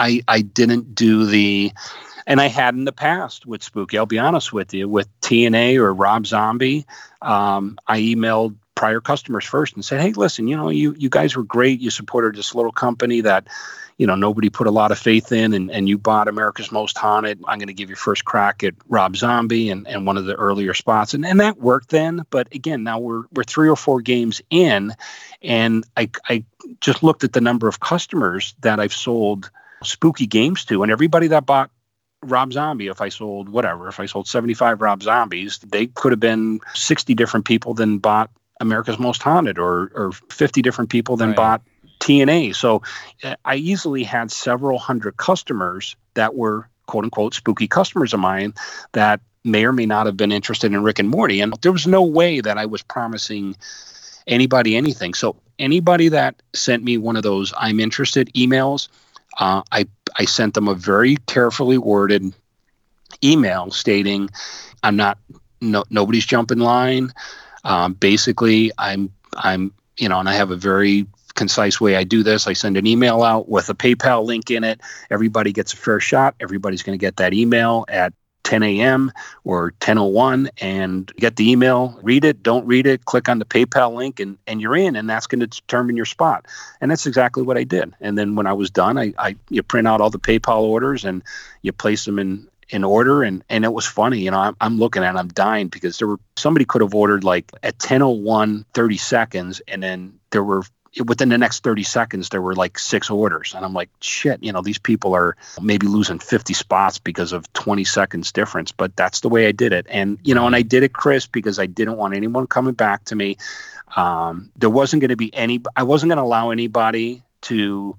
[0.00, 1.72] I I, didn't do the.
[2.26, 3.98] And I had in the past with Spooky.
[3.98, 6.86] I'll be honest with you, with TNA or Rob Zombie,
[7.22, 11.36] um, I emailed prior customers first and said, "Hey, listen, you know, you you guys
[11.36, 11.80] were great.
[11.80, 13.46] You supported this little company that,
[14.00, 16.96] you know, nobody put a lot of faith in, and, and you bought America's Most
[16.96, 17.44] Haunted.
[17.46, 20.34] I'm going to give you first crack at Rob Zombie and, and one of the
[20.34, 22.24] earlier spots, and and that worked then.
[22.30, 24.94] But again, now we're we're three or four games in,
[25.42, 26.44] and I I
[26.80, 29.50] just looked at the number of customers that I've sold
[29.84, 31.70] spooky games to, and everybody that bought
[32.22, 36.20] Rob Zombie, if I sold whatever, if I sold 75 Rob Zombies, they could have
[36.20, 41.28] been 60 different people than bought America's Most Haunted or, or 50 different people than
[41.28, 41.36] Right.
[41.36, 41.62] bought
[42.00, 42.54] TNA.
[42.56, 42.82] So
[43.22, 48.54] uh, I easily had several hundred customers that were quote unquote spooky customers of mine
[48.92, 51.40] that may or may not have been interested in Rick and Morty.
[51.40, 53.56] And there was no way that I was promising
[54.26, 55.14] anybody anything.
[55.14, 58.88] So anybody that sent me one of those I'm interested emails,
[59.38, 59.86] uh, I
[60.18, 62.32] I sent them a very carefully worded
[63.22, 64.28] email stating,
[64.82, 65.18] "I'm not
[65.60, 67.12] no nobody's jumping line.
[67.64, 71.06] Um, basically, I'm I'm you know, and I have a very
[71.40, 72.46] concise way I do this.
[72.46, 74.78] I send an email out with a PayPal link in it.
[75.10, 76.34] Everybody gets a fair shot.
[76.38, 78.12] Everybody's going to get that email at
[78.44, 79.10] 10 a.m.
[79.44, 83.94] or 10:01 and get the email, read it, don't read it, click on the PayPal
[83.94, 86.44] link, and and you're in, and that's going to determine your spot.
[86.82, 87.94] And that's exactly what I did.
[88.02, 91.06] And then when I was done, I, I you print out all the PayPal orders
[91.06, 91.22] and
[91.62, 94.78] you place them in in order and and it was funny you know I'm, I'm
[94.78, 98.64] looking at it, I'm dying because there were somebody could have ordered like at 10:01
[98.74, 100.62] 30 seconds and then there were
[101.06, 103.54] within the next 30 seconds there were like six orders.
[103.54, 107.50] And i'm like shit you know these people are maybe losing 50 spots because of
[107.52, 108.72] 20 seconds difference.
[108.72, 109.86] But that's the way i did it.
[109.88, 113.04] And you know and i did it chris because i didn't want anyone coming back
[113.06, 113.36] to me.
[113.96, 117.96] Um, there wasn't going to be any i wasn't going to allow anybody to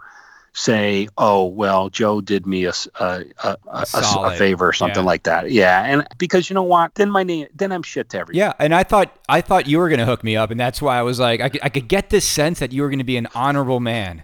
[0.53, 5.07] say, "Oh, well, Joe did me a a, a, a, a favor or something yeah.
[5.07, 8.19] like that." Yeah, and because you know what, then my name, then I'm shit to
[8.19, 8.39] everybody.
[8.39, 10.81] Yeah, and I thought I thought you were going to hook me up, and that's
[10.81, 12.99] why I was like, I could, I could get this sense that you were going
[12.99, 14.23] to be an honorable man.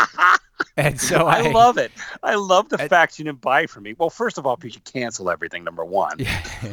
[0.76, 1.92] and so I, I, love it.
[2.22, 3.94] I love the I, fact you didn't buy from me.
[3.96, 5.64] Well, first of all, because you cancel everything.
[5.64, 6.16] Number one.
[6.18, 6.42] Yeah.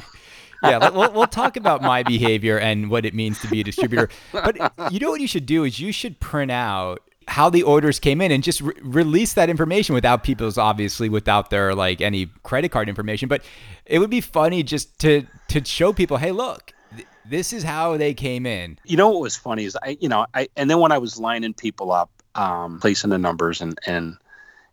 [0.63, 4.09] yeah, we'll, we'll talk about my behavior and what it means to be a distributor.
[4.31, 4.57] But
[4.91, 8.21] you know what you should do is you should print out how the orders came
[8.21, 12.69] in and just re- release that information without people's obviously without their like any credit
[12.69, 13.29] card information.
[13.29, 13.43] But
[13.85, 17.97] it would be funny just to to show people hey look th- this is how
[17.97, 18.79] they came in.
[18.85, 21.19] You know what was funny is i you know i and then when i was
[21.19, 24.17] lining people up um placing the numbers and and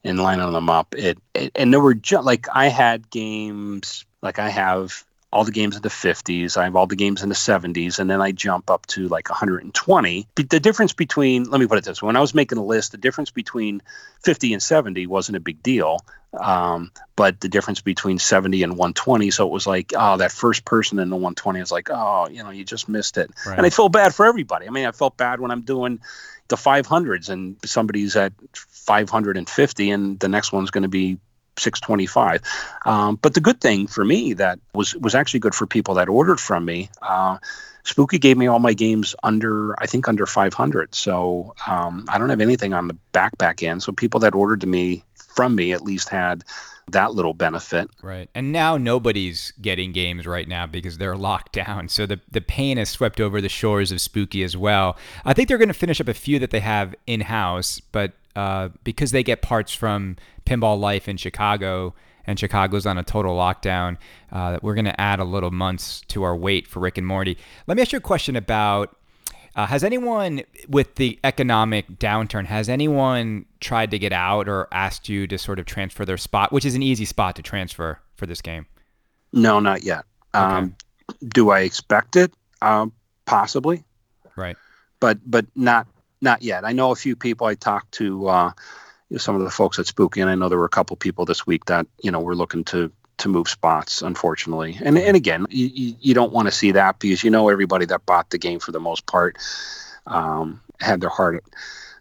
[0.04, 4.38] and lining them up it, it and there were just like i had games like
[4.38, 6.56] i have all the games in the 50s.
[6.56, 9.28] I have all the games in the 70s, and then I jump up to like
[9.28, 10.28] 120.
[10.34, 12.92] The difference between, let me put it this way: when I was making a list,
[12.92, 13.82] the difference between
[14.24, 15.98] 50 and 70 wasn't a big deal,
[16.38, 20.64] um, but the difference between 70 and 120, so it was like, oh, that first
[20.64, 23.58] person in the 120 is like, oh, you know, you just missed it, right.
[23.58, 24.66] and I feel bad for everybody.
[24.66, 26.00] I mean, I felt bad when I'm doing
[26.48, 31.18] the 500s and somebody's at 550, and the next one's going to be
[31.58, 32.40] 625.
[32.86, 36.08] Um, but the good thing for me that was was actually good for people that
[36.08, 36.90] ordered from me.
[37.02, 37.38] Uh,
[37.84, 40.94] Spooky gave me all my games under, I think, under 500.
[40.94, 43.82] So um, I don't have anything on the back back end.
[43.82, 46.44] So people that ordered to me from me at least had
[46.90, 47.90] that little benefit.
[48.02, 48.28] Right.
[48.34, 51.88] And now nobody's getting games right now because they're locked down.
[51.88, 54.96] So the, the pain has swept over the shores of Spooky as well.
[55.24, 58.12] I think they're going to finish up a few that they have in house, but
[58.36, 60.16] uh, because they get parts from
[60.48, 61.94] Pinball Life in Chicago,
[62.26, 63.96] and Chicago's on a total lockdown.
[64.32, 67.06] Uh, that we're going to add a little months to our wait for Rick and
[67.06, 67.36] Morty.
[67.66, 68.94] Let me ask you a question about.
[69.56, 75.08] Uh, has anyone with the economic downturn has anyone tried to get out or asked
[75.08, 78.24] you to sort of transfer their spot which is an easy spot to transfer for
[78.26, 78.66] this game
[79.32, 80.44] no not yet okay.
[80.44, 80.76] um,
[81.26, 82.32] do i expect it
[82.62, 82.92] um,
[83.24, 83.82] possibly
[84.36, 84.56] right
[85.00, 85.88] but but not
[86.20, 86.64] not yet.
[86.64, 88.52] I know a few people I talked to, uh,
[89.10, 90.96] you know, some of the folks at Spooky, and I know there were a couple
[90.96, 94.78] people this week that you know were looking to to move spots, unfortunately.
[94.82, 98.06] And and again, you, you don't want to see that because you know everybody that
[98.06, 99.38] bought the game for the most part
[100.06, 101.44] um, had their heart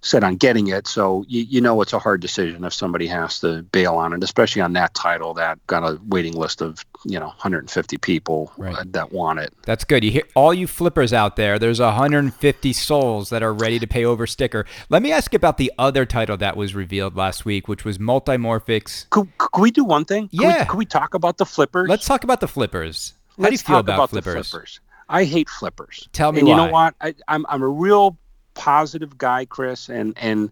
[0.08, 0.88] set on getting it.
[0.88, 4.24] So you, you know it's a hard decision if somebody has to bail on it,
[4.24, 8.76] especially on that title that got a waiting list of you know 150 people right.
[8.76, 9.54] uh, that want it.
[9.64, 10.04] That's good.
[10.04, 11.60] You hear all you flippers out there.
[11.60, 14.66] There's 150 souls that are ready to pay over sticker.
[14.90, 17.98] Let me ask you about the other title that was revealed last week, which was
[17.98, 19.10] Multimorphics.
[19.10, 20.30] Could, could we do one thing?
[20.32, 20.40] Yeah.
[20.40, 21.90] Could we, could we talk about the flippers?
[21.90, 23.14] Let's talk about the flippers.
[23.38, 24.50] How Let's do you feel about, about flippers?
[24.50, 24.80] flippers?
[25.10, 26.10] I hate flippers.
[26.12, 26.52] Tell me and why.
[26.52, 26.96] you know what?
[27.00, 28.18] I, I'm I'm a real
[28.58, 30.52] positive guy, Chris, and and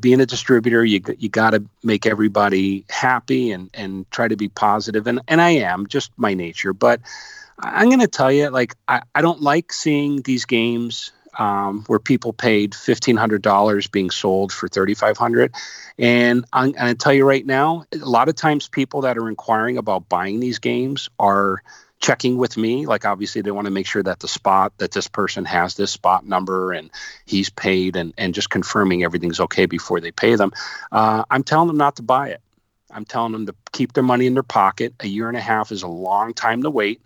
[0.00, 4.48] being a distributor, you you got to make everybody happy and and try to be
[4.48, 6.72] positive, and and I am just my nature.
[6.72, 7.00] But
[7.58, 11.98] I'm going to tell you, like I, I don't like seeing these games um, where
[11.98, 15.54] people paid fifteen hundred dollars being sold for thirty five hundred,
[15.98, 19.28] and I'm going to tell you right now, a lot of times people that are
[19.28, 21.62] inquiring about buying these games are
[22.02, 22.84] checking with me.
[22.84, 25.92] Like obviously they want to make sure that the spot that this person has this
[25.92, 26.90] spot number and
[27.24, 30.52] he's paid and, and just confirming everything's okay before they pay them.
[30.90, 32.42] Uh, i'm telling them not to buy it.
[32.90, 34.94] I'm telling them to keep their money in their pocket.
[35.00, 37.00] A year and a half is a long time to wait.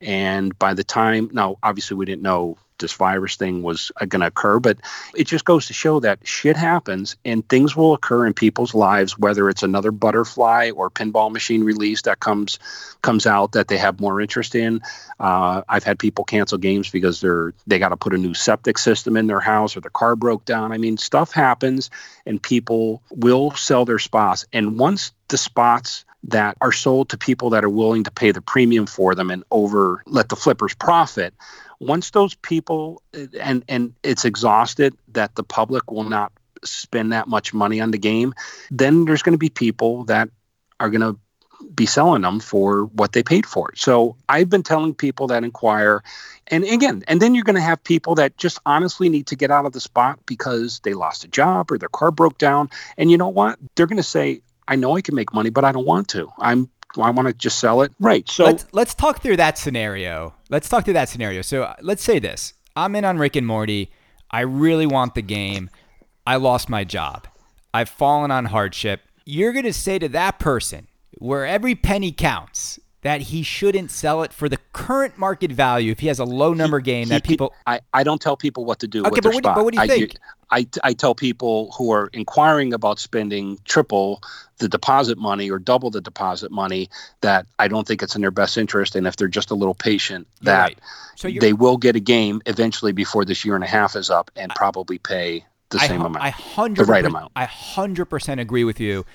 [0.00, 4.20] And by the time now obviously we didn't know this virus thing was uh, going
[4.20, 4.58] to occur.
[4.58, 4.78] But
[5.14, 9.18] it just goes to show that shit happens and things will occur in people's lives,
[9.18, 12.58] whether it's another butterfly or pinball machine release that comes
[13.02, 14.80] comes out that they have more interest in.
[15.18, 18.78] Uh, I've had people cancel games because they're they got to put a new septic
[18.78, 20.72] system in their house or the car broke down.
[20.72, 21.90] I mean, stuff happens
[22.26, 24.46] and people will sell their spots.
[24.52, 28.42] And once the spots that are sold to people that are willing to pay the
[28.42, 31.34] premium for them and over let the flippers profit
[31.80, 33.02] once those people
[33.40, 37.98] and and it's exhausted that the public will not spend that much money on the
[37.98, 38.34] game
[38.70, 40.28] then there's going to be people that
[40.78, 41.18] are going to
[41.74, 46.02] be selling them for what they paid for so i've been telling people that inquire
[46.50, 49.50] and again and then you're going to have people that just honestly need to get
[49.50, 52.68] out of the spot because they lost a job or their car broke down.
[52.98, 53.58] And you know what?
[53.74, 56.30] They're going to say i know i can make money but i don't want to.
[56.38, 57.92] I'm I want to just sell it.
[58.00, 58.28] Right.
[58.28, 60.34] So let's, let's talk through that scenario.
[60.48, 61.42] Let's talk through that scenario.
[61.42, 63.92] So uh, let's say this: I'm in on Rick and Morty.
[64.30, 65.70] I really want the game.
[66.26, 67.26] I lost my job.
[67.72, 69.02] I've fallen on hardship.
[69.24, 70.88] You're going to say to that person,
[71.18, 76.00] where every penny counts, that he shouldn't sell it for the current market value if
[76.00, 77.54] he has a low number game that He- people.
[77.66, 79.72] I, I don't tell people what to do Okay, with but what do- but what
[79.72, 80.16] do you I, think?
[80.52, 84.20] I, I tell people who are inquiring about spending triple
[84.58, 86.90] the deposit money or double the deposit money
[87.20, 88.96] that I don't think it's in their best interest.
[88.96, 90.78] And if they're just a little patient, that right.
[91.16, 94.30] So they will get a game eventually before this year and a half is up
[94.36, 96.24] and probably pay the I, same amount.
[96.24, 97.30] I hundred The right amount.
[97.36, 99.06] I hundred percent agree with you.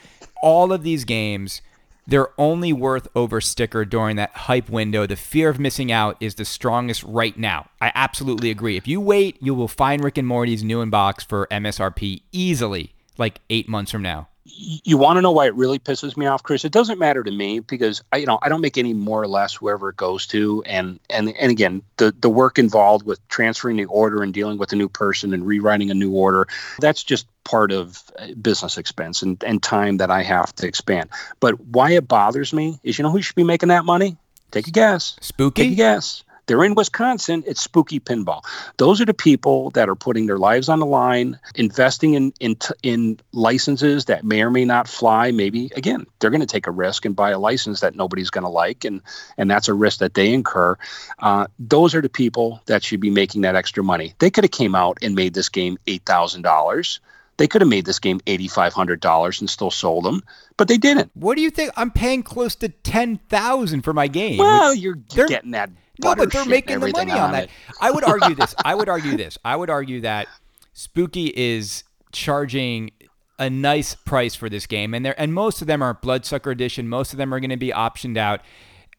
[0.42, 1.62] All of these games,
[2.08, 5.08] they're only worth over sticker during that hype window.
[5.08, 7.70] The fear of missing out is the strongest right now.
[7.82, 8.78] I absolutely agree.
[8.78, 12.94] If you wait, you will find Rick and Morty's new in box for MSRP easily,
[13.18, 14.28] like eight months from now.
[14.46, 16.66] You want to know why it really pisses me off, Chris?
[16.66, 19.28] It doesn't matter to me because I, you know, I don't make any more or
[19.28, 23.78] less whoever it goes to, and and and again, the the work involved with transferring
[23.78, 26.48] the order and dealing with a new person and rewriting a new order,
[26.80, 31.10] that's just part of uh, business expense and and time that I have to expand.
[31.40, 34.16] But why it bothers me is, you know, who should be making that money?
[34.52, 35.18] Take a guess.
[35.22, 35.64] Spooky.
[35.64, 36.24] Take a guess.
[36.48, 37.44] They're in Wisconsin.
[37.48, 38.44] It's spooky pinball.
[38.78, 42.56] Those are the people that are putting their lives on the line, investing in in
[42.56, 45.32] t- in licenses that may or may not fly.
[45.32, 48.44] Maybe again, they're going to take a risk and buy a license that nobody's going
[48.44, 49.02] to like, and
[49.38, 50.78] and that's a risk that they incur.
[51.20, 54.14] Uh, those are the people that should be making that extra money.
[54.20, 57.00] They could have came out and made this game eight thousand dollars.
[57.38, 60.22] They could have made this game eighty five hundred dollars and still sold them,
[60.58, 61.12] but they didn't.
[61.16, 61.72] What do you think?
[61.76, 64.38] I'm paying close to ten thousand for my game.
[64.38, 65.70] Well, you're They're- getting that.
[66.04, 67.50] No, but they're making the money on that.
[67.82, 68.56] I would argue this.
[68.66, 69.38] I would argue this.
[69.44, 70.28] I would argue that
[70.74, 72.92] Spooky is charging
[73.38, 76.88] a nice price for this game, and they and most of them are Bloodsucker Edition.
[76.88, 78.42] Most of them are going to be optioned out.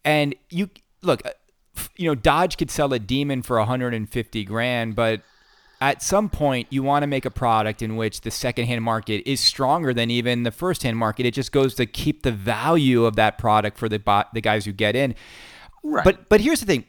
[0.04, 0.70] And you
[1.02, 1.30] look, uh,
[1.96, 5.22] you know, Dodge could sell a Demon for 150 grand, but
[5.80, 9.40] at some point you want to make a product in which the secondhand market is
[9.40, 11.26] stronger than even the firsthand market.
[11.26, 14.00] It just goes to keep the value of that product for the
[14.32, 15.14] the guys who get in.
[15.86, 16.04] Right.
[16.04, 16.84] But but here's the thing.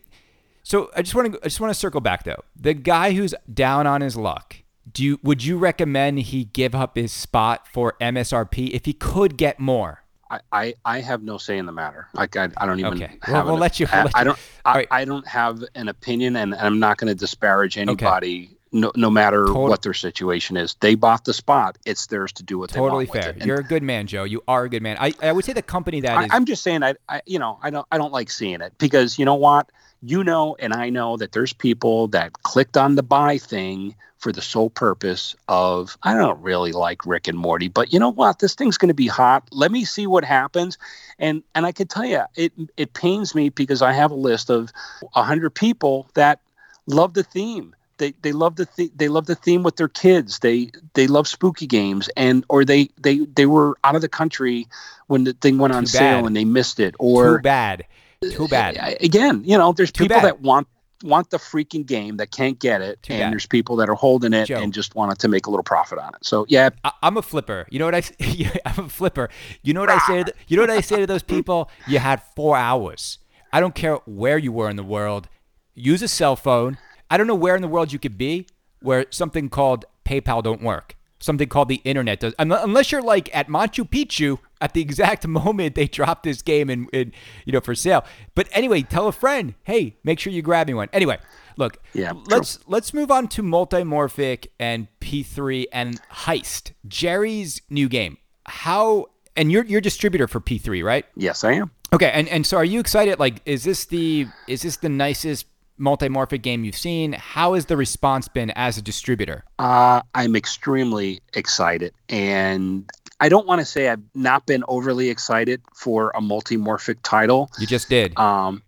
[0.64, 2.44] So I just want to I just want to circle back though.
[2.56, 4.58] The guy who's down on his luck.
[4.92, 9.38] Do you would you recommend he give up his spot for MSRP if he could
[9.38, 10.04] get more?
[10.30, 12.08] I, I, I have no say in the matter.
[12.14, 13.02] Like I, I don't even.
[13.02, 13.18] Okay.
[13.28, 14.40] Well, Have we'll an- let you- we'll I, let I don't.
[14.66, 14.88] I, right.
[14.92, 18.57] I don't have an opinion, and I'm not going to disparage anybody.
[18.78, 21.78] No, no matter Total- what their situation is, they bought the spot.
[21.86, 23.48] It's theirs to do what Totally they want Totally fair.
[23.48, 24.24] You're a good man, Joe.
[24.24, 24.98] You are a good man.
[25.00, 27.40] I, I would say the company that I, is I'm just saying, I, I, you
[27.40, 29.72] know, I don't, I don't like seeing it because you know what,
[30.04, 34.32] you know, and I know that there's people that clicked on the buy thing for
[34.32, 38.40] the sole purpose of I don't really like Rick and Morty, but you know what,
[38.40, 39.48] this thing's going to be hot.
[39.52, 40.78] Let me see what happens,
[41.20, 44.50] and and I can tell you, it it pains me because I have a list
[44.50, 44.72] of
[45.14, 46.42] hundred people that
[46.88, 47.76] love the theme.
[47.98, 50.40] They, they love the th- they love the theme with their kids.
[50.40, 54.68] They they love spooky games and or they they they were out of the country
[55.08, 56.26] when the thing went on Too sale bad.
[56.28, 57.86] and they missed it too or bad.
[58.22, 58.98] Too uh, bad.
[59.02, 60.26] Again you know there's Too people bad.
[60.26, 60.68] that want
[61.04, 63.32] want the freaking game that can't get it Too and bad.
[63.34, 64.58] there's people that are holding it Joe.
[64.58, 67.22] and just wanted to make a little profit on it so yeah I, I'm a
[67.22, 67.66] flipper.
[67.70, 68.04] You know what I
[68.66, 69.30] I'm a flipper.
[69.64, 70.24] You know what I say?
[70.24, 71.70] To, you know what I say to those people?
[71.88, 73.20] You had four hours.
[73.54, 75.30] I don't care where you were in the world.
[75.74, 76.78] Use a cell phone.
[77.10, 78.48] I don't know where in the world you could be
[78.82, 80.96] where something called PayPal don't work.
[81.20, 82.36] Something called the internet does.
[82.38, 86.88] Unless you're like at Machu Picchu at the exact moment they dropped this game and,
[86.94, 87.12] in
[87.46, 88.06] you know for sale.
[88.36, 89.56] But anyway, tell a friend.
[89.64, 90.90] Hey, make sure you grab me one.
[90.94, 91.18] Anyway,
[91.58, 91.78] look.
[91.94, 92.14] Yeah.
[92.28, 96.74] Let's let's move on to multimorphic and P3 and Heist.
[96.88, 98.18] Jerry's new game.
[98.46, 101.06] How and you're you're distributor for P3, right?
[101.16, 103.18] yes i am Okay, and and so are you excited?
[103.18, 105.46] Like, is this the is this the nicest
[105.80, 107.14] multimorphic game you've seen?
[107.14, 109.44] How has the response been as a distributor?
[109.60, 115.62] uh, i'm extremely excited and i don't want to say i've not been overly excited
[115.74, 118.18] for a multimorphic title You just did.
[118.18, 118.62] um,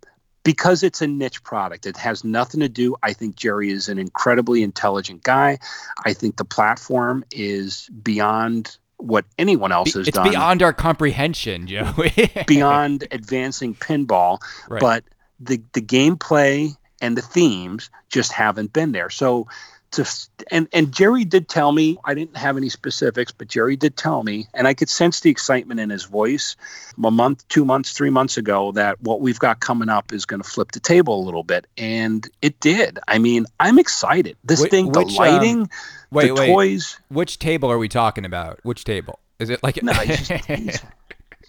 [0.43, 1.85] because it's a niche product.
[1.85, 2.95] It has nothing to do.
[3.03, 5.59] I think Jerry is an incredibly intelligent guy.
[6.05, 11.67] I think the platform is beyond what anyone else has it's done, beyond our comprehension,
[11.67, 11.91] Joe.
[12.47, 14.39] beyond advancing pinball.
[14.69, 14.81] Right.
[14.81, 15.03] But
[15.39, 16.71] the the gameplay
[17.01, 19.09] and the themes just haven't been there.
[19.09, 19.47] So
[19.91, 20.05] to
[20.51, 24.23] and and Jerry did tell me I didn't have any specifics, but Jerry did tell
[24.23, 26.55] me, and I could sense the excitement in his voice
[27.03, 30.41] a month, two months, three months ago that what we've got coming up is going
[30.41, 32.99] to flip the table a little bit, and it did.
[33.07, 34.37] I mean, I'm excited.
[34.43, 35.69] This Whi- thing, the which, um, lighting,
[36.11, 36.53] wait, the wait.
[36.53, 36.99] toys.
[37.09, 38.59] Which table are we talking about?
[38.63, 39.19] Which table?
[39.39, 40.81] Is it like No, he's he's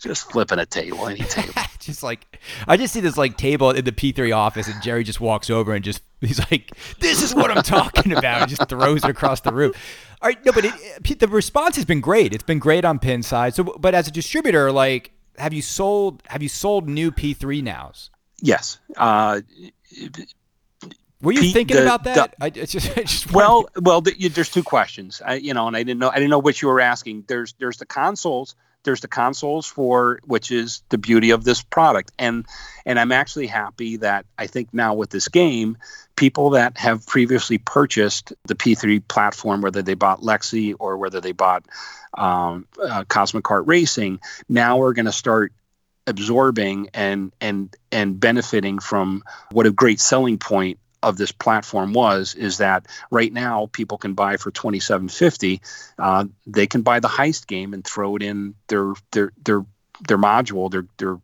[0.01, 1.53] just flipping a table, any table.
[1.91, 5.21] Just like I just see this like table in the P3 office, and Jerry just
[5.21, 9.05] walks over and just he's like, "This is what I'm talking about," and just throws
[9.05, 9.73] it across the room.
[10.23, 12.35] All right, no, but it, the response has been great.
[12.35, 13.55] It's been great on Pinside.
[13.55, 18.11] So, but as a distributor, like, have you sold have you sold new P3 nows?
[18.43, 18.79] Yes.
[18.97, 19.41] Uh,
[21.23, 22.35] were you thinking the- about that?
[22.39, 25.21] the- I it's just, I just well, well, th- you- there's two questions.
[25.25, 26.09] I, you know, and I didn't know.
[26.11, 27.25] I didn't know what you were asking.
[27.29, 28.55] There's there's the consoles.
[28.83, 32.47] There's the consoles for which is the beauty of this product, and
[32.87, 35.77] and I'm actually happy that I think now with this game,
[36.17, 41.33] people that have previously purchased the P3 platform, whether they bought Lexy or whether they
[41.33, 41.65] bought
[42.17, 45.53] um, uh, Cosmic Kart Racing, now are going to start
[46.07, 49.23] absorbing and and and benefiting from
[49.53, 54.15] what a great selling point of this platform was is that right now people can
[54.15, 55.61] buy for 2750
[55.99, 59.65] uh, they can buy the heist game and throw it in their their their
[60.07, 61.19] their module their their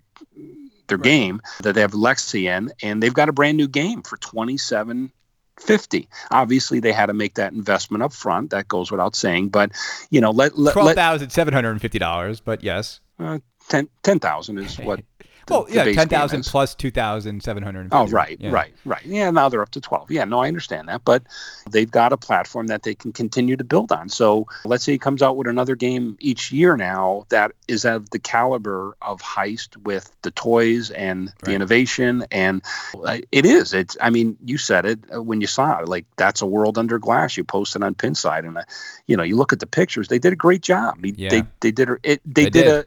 [0.89, 4.17] their game that they have Lexy in and they've got a brand new game for
[4.19, 8.51] 2750 obviously they had to make that investment up front.
[8.51, 9.73] That goes without saying but
[10.11, 12.41] you know let let, twelve let thousand seven hundred and fifty dollars.
[12.41, 15.01] But yes, uh, 10 10,000 is what
[15.47, 17.89] the- well, yeah, ten thousand plus two thousand seven hundred.
[17.93, 19.05] Oh, right, right, right.
[19.05, 20.11] Yeah, now they're up to 12.
[20.11, 21.05] Yeah, no, I understand that.
[21.05, 21.23] But
[21.71, 24.09] they've got a platform that they can continue to build on.
[24.09, 28.11] So let's say he comes out with another game each year now that is of
[28.11, 32.25] the caliber of Heist with the toys and the innovation.
[32.31, 32.63] And
[33.05, 33.73] uh, it is.
[33.73, 35.89] It's, I mean, you said it uh, when you saw it.
[35.89, 37.37] Like, that's a world under glass.
[37.37, 38.47] You posted on Pinside.
[38.47, 38.63] And, uh,
[39.07, 41.01] you know, you look at the pictures, they did a great job.
[41.01, 41.29] They, Yeah.
[41.31, 42.69] they, they did, a- it, they, They did, did.
[42.69, 42.85] a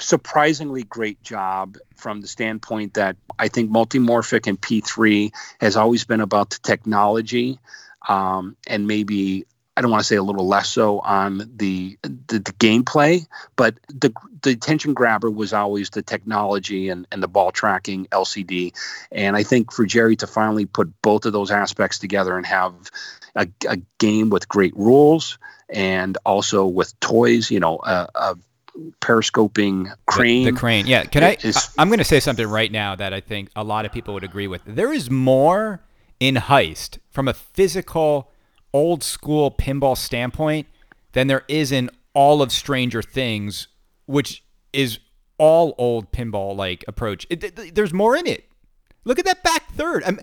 [0.00, 6.20] surprisingly great job from the standpoint that I think multimorphic and P3 has always been
[6.20, 7.58] about the technology
[8.08, 9.46] um, and maybe
[9.76, 13.26] I don't want to say a little less so on the, the the gameplay,
[13.56, 18.72] but the the attention grabber was always the technology and, and the ball tracking LCD.
[19.10, 22.74] And I think for Jerry to finally put both of those aspects together and have
[23.34, 25.38] a, a game with great rules
[25.68, 28.36] and also with toys, you know, a, a
[29.00, 30.44] periscoping crane.
[30.44, 30.86] The, crane.
[30.86, 31.04] Yeah.
[31.04, 31.36] Can I?
[31.42, 33.92] is- I- I'm going to say something right now that I think a lot of
[33.92, 34.62] people would agree with.
[34.66, 35.80] There is more
[36.18, 38.30] in Heist from a physical,
[38.72, 40.66] old school pinball standpoint
[41.12, 43.68] than there is in all of Stranger Things,
[44.06, 44.42] which
[44.72, 44.98] is
[45.38, 47.26] all old pinball like approach.
[47.30, 48.44] It, th- there's more in it.
[49.04, 50.04] Look at that back third.
[50.04, 50.20] I'm,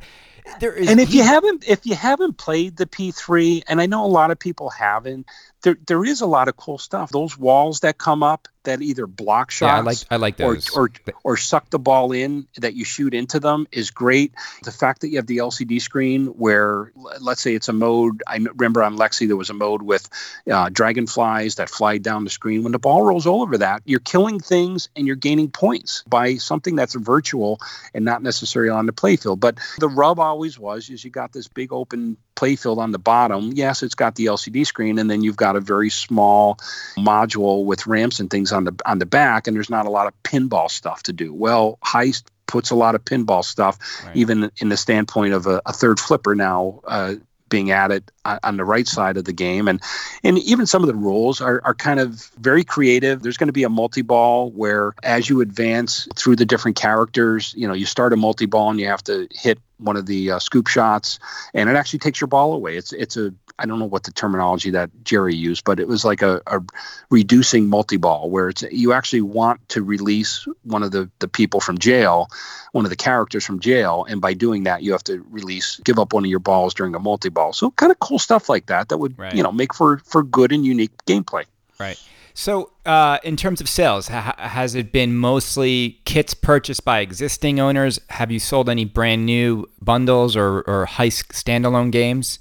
[0.60, 0.90] there is.
[0.90, 4.32] and if you haven't if you haven't played the P3, and I know a lot
[4.32, 5.26] of people haven't,
[5.64, 7.12] there there is a lot of cool stuff.
[7.12, 10.56] Those walls that come up that either block shots yeah, I like I like or,
[10.56, 10.70] those.
[10.76, 10.92] or
[11.24, 14.34] or suck the ball in that you shoot into them is great.
[14.64, 16.92] The fact that you have the LCD screen where
[17.22, 18.22] let's say it's a mode.
[18.28, 20.10] I remember on Lexy there was a mode with
[20.52, 22.64] uh, dragonflies that fly down the screen.
[22.64, 26.36] When the ball rolls all over that, you're killing things and you're gaining points by
[26.36, 27.60] something that's virtual
[27.94, 29.40] and not necessarily on the playfield.
[29.40, 33.52] But the rub always was is you got this big open playfield on the bottom.
[33.54, 36.58] Yes, it's got the LCD screen, and then you've got a very small
[36.98, 40.08] module with ramps and things on the on the back, and there's not a lot
[40.08, 41.34] of pinball stuff to do.
[41.34, 44.16] Well, Heist puts a lot of pinball stuff, Right.
[44.16, 46.82] even in the standpoint of a, a third flipper now.
[46.86, 47.16] Uh,
[47.50, 49.82] being added on on the right side of the game and
[50.22, 53.54] and even some of the rules are, are kind of very creative there's going to
[53.54, 58.12] be a multi-ball where as you advance through the different characters you know you start
[58.12, 61.20] a multi-ball and you have to hit one of the uh, scoop shots
[61.54, 64.12] and it actually takes your ball away it's it's a I don't know what the
[64.12, 66.62] terminology that Jerry used, but it was like a, a
[67.10, 71.78] reducing multi-ball where it's you actually want to release one of the, the people from
[71.78, 72.28] jail,
[72.74, 75.98] one of the characters from jail, and by doing that you have to release give
[75.98, 77.54] up one of your balls during a multi-ball.
[77.54, 79.34] So kind of cool stuff like that that would Right.
[79.34, 81.46] you know make for for good and unique gameplay.
[81.80, 82.00] Right.
[82.40, 87.60] So, uh, in terms of sales, ha- has it been mostly kits purchased by existing
[87.60, 88.00] owners?
[88.10, 92.38] Have you sold any brand new bundles or, or heist standalone games?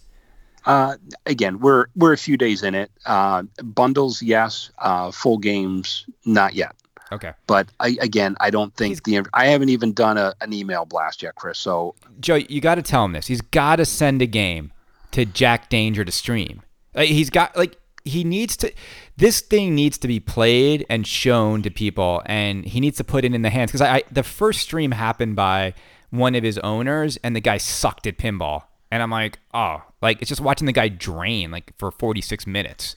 [0.67, 2.91] Uh, again, we're we're a few days in it.
[3.07, 4.71] Uh, bundles, yes.
[4.77, 6.77] Uh, full games, not yet.
[7.11, 7.33] Okay.
[7.47, 10.85] But I, again, I don't think He's- the I haven't even done a, an email
[10.85, 11.57] blast yet, Chris.
[11.59, 13.29] So Joe, you got to tell him this.
[13.29, 14.73] He's got to send a game
[15.13, 16.61] to Jack Danger to stream.
[16.95, 18.73] Like, he's got like he needs to.
[19.17, 23.25] This thing needs to be played and shown to people, and he needs to put
[23.25, 23.71] it in the hands.
[23.71, 25.75] Because I, I the first stream happened by
[26.11, 30.23] one of his owners, and the guy sucked at pinball, and I'm like, oh, like
[30.23, 32.97] it's just watching the guy drain like for 46 minutes.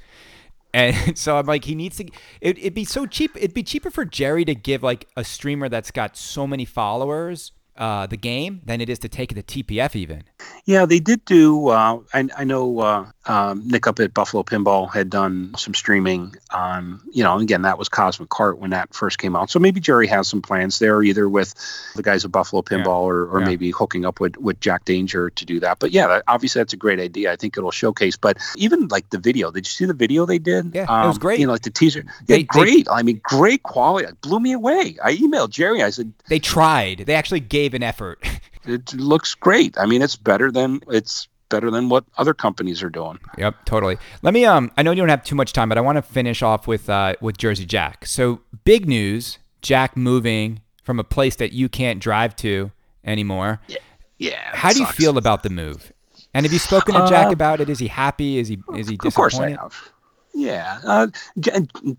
[0.73, 2.05] And so I'm like, he needs to.
[2.41, 3.35] It, it'd be so cheap.
[3.35, 7.51] It'd be cheaper for Jerry to give like a streamer that's got so many followers
[7.79, 10.23] uh, the game than it is to take the TPF even.
[10.65, 11.69] Yeah, they did do.
[11.69, 16.35] Uh, I, I know uh, um, Nick up at Buffalo Pinball had done some streaming
[16.49, 19.51] on, you know, again, that was Cosmic Kart when that first came out.
[19.51, 21.53] So maybe Jerry has some plans there, either with
[21.95, 22.91] the guys at Buffalo Pinball yeah.
[22.91, 23.45] or, or yeah.
[23.45, 25.77] maybe hooking up with, with Jack Danger to do that.
[25.77, 27.31] But yeah, that, obviously that's a great idea.
[27.31, 28.17] I think it'll showcase.
[28.17, 30.73] But even like the video, did you see the video they did?
[30.73, 31.39] Yeah, um, it was um, great.
[31.39, 32.05] You know, like the teaser.
[32.25, 32.85] They, great.
[32.87, 34.07] They, I mean, great quality.
[34.07, 34.97] It blew me away.
[35.03, 35.83] I emailed Jerry.
[35.83, 37.03] I said, they tried.
[37.05, 38.27] They actually gave an effort.
[38.65, 39.77] it looks great.
[39.77, 43.19] I mean, it's better than it's better than what other companies are doing.
[43.37, 43.97] Yep, totally.
[44.21, 46.01] Let me um I know you don't have too much time, but I want to
[46.01, 48.05] finish off with uh with Jersey Jack.
[48.05, 52.71] So, big news, Jack moving from a place that you can't drive to
[53.03, 53.61] anymore.
[53.67, 53.77] Yeah.
[54.17, 54.55] Yeah.
[54.55, 55.93] How do you feel about the move?
[56.33, 57.69] And have you spoken to Jack uh, about it?
[57.69, 58.37] Is he happy?
[58.37, 59.07] Is he is he disappointed?
[59.07, 59.91] Of course I have.
[60.33, 61.07] Yeah, uh,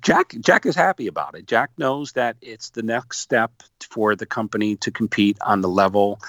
[0.00, 1.46] Jack Jack is happy about it.
[1.46, 6.20] Jack knows that it's the next step for the company to compete on the level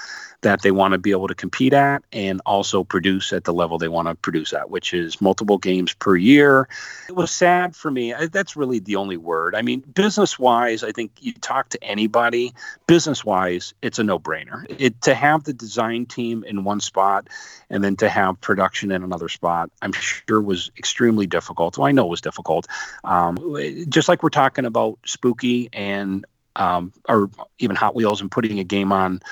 [0.42, 3.78] that they want to be able to compete at and also produce at the level
[3.78, 6.68] they want to produce at, which is multiple games per year.
[7.08, 8.12] It was sad for me.
[8.30, 9.54] That's really the only word.
[9.54, 12.52] I mean, business wise, I think you talk to anybody,
[12.86, 14.66] business wise, it's a no brainer.
[14.78, 17.28] It to have the design team in one spot
[17.70, 21.78] and then to have production in another spot, I'm sure was extremely difficult.
[21.78, 22.66] Well, I know it was difficult.
[23.04, 23.56] Um,
[23.88, 26.26] just like we're talking about Spooky and
[26.56, 27.30] um, or
[27.60, 29.22] even Hot Wheels and putting a game on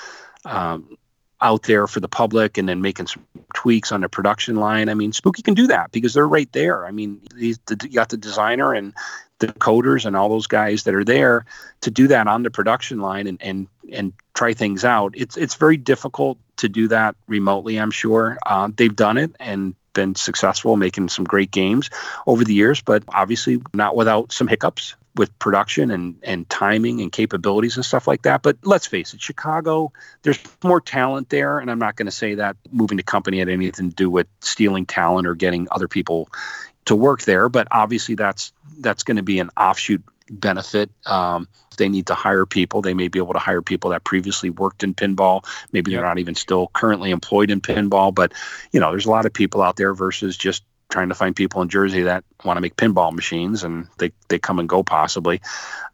[0.44, 0.96] um,
[1.42, 3.24] out there for the public and then making some
[3.54, 4.88] tweaks on the production line.
[4.88, 6.86] I mean, Spooky can do that because they're right there.
[6.86, 7.54] I mean, you
[7.92, 8.94] got the designer and
[9.38, 11.46] the coders and all those guys that are there
[11.80, 15.14] to do that on the production line and and and try things out.
[15.16, 17.78] It's it's very difficult to do that remotely.
[17.78, 21.90] I'm sure uh, they've done it and been successful making some great games
[22.26, 27.10] over the years, but obviously not without some hiccups with production and and timing and
[27.10, 28.42] capabilities and stuff like that.
[28.42, 29.92] But let's face it, Chicago,
[30.22, 33.48] there's more talent there, and I'm not going to say that moving to company had
[33.48, 36.28] anything to do with stealing talent or getting other people
[36.86, 37.48] to work there.
[37.48, 40.90] But obviously, that's that's going to be an offshoot benefit.
[41.06, 44.50] Um, they need to hire people, they may be able to hire people that previously
[44.50, 45.44] worked in pinball.
[45.72, 48.32] Maybe they're not even still currently employed in pinball, but
[48.70, 51.62] you know, there's a lot of people out there versus just trying to find people
[51.62, 55.40] in Jersey that want to make pinball machines, and they they come and go possibly.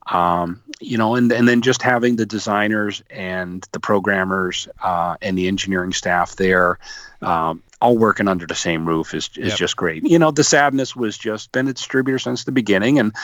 [0.07, 5.39] Um, you know, and and then just having the designers and the programmers uh, and
[5.39, 6.79] the engineering staff there.
[7.23, 9.59] Um, all working under the same roof is is yep.
[9.59, 10.05] just great.
[10.05, 13.15] You know, the sadness was just been a distributor since the beginning, and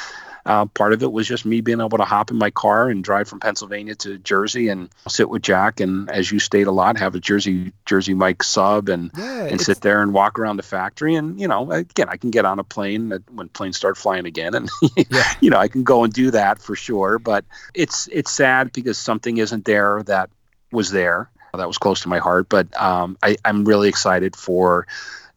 [0.44, 3.04] uh, part of it was just me being able to hop in my car and
[3.04, 6.98] drive from Pennsylvania to Jersey and sit with Jack and, as you state a lot,
[6.98, 10.62] have a Jersey Jersey Mike sub and yeah, and sit there and walk around the
[10.62, 11.14] factory.
[11.14, 14.54] And you know, again, I can get on a plane when planes start flying again,
[14.54, 14.68] and
[15.10, 15.34] yeah.
[15.40, 17.18] you know, I can go and do that for sure.
[17.18, 20.30] But it's it's sad because something isn't there that
[20.72, 22.48] was there that was close to my heart.
[22.48, 24.86] But um, I, I'm really excited for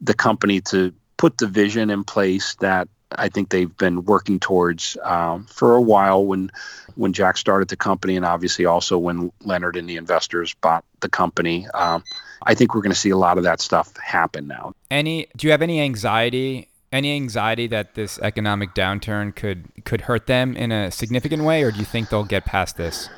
[0.01, 4.97] the company to put the vision in place that I think they've been working towards
[5.03, 6.51] um, for a while when
[6.95, 11.09] when Jack started the company, and obviously also when Leonard and the investors bought the
[11.09, 11.67] company.
[11.73, 12.03] Um,
[12.43, 14.73] I think we're going to see a lot of that stuff happen now.
[14.89, 15.27] Any?
[15.35, 16.69] Do you have any anxiety?
[16.91, 21.71] Any anxiety that this economic downturn could could hurt them in a significant way, or
[21.71, 23.09] do you think they'll get past this?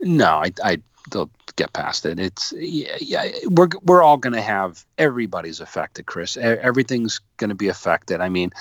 [0.00, 0.78] No, I, I
[1.10, 2.18] they'll get past it.
[2.18, 6.36] It's yeah, yeah we're we're all going to have everybody's affected, Chris.
[6.36, 8.20] Everything's going to be affected.
[8.20, 8.52] I mean,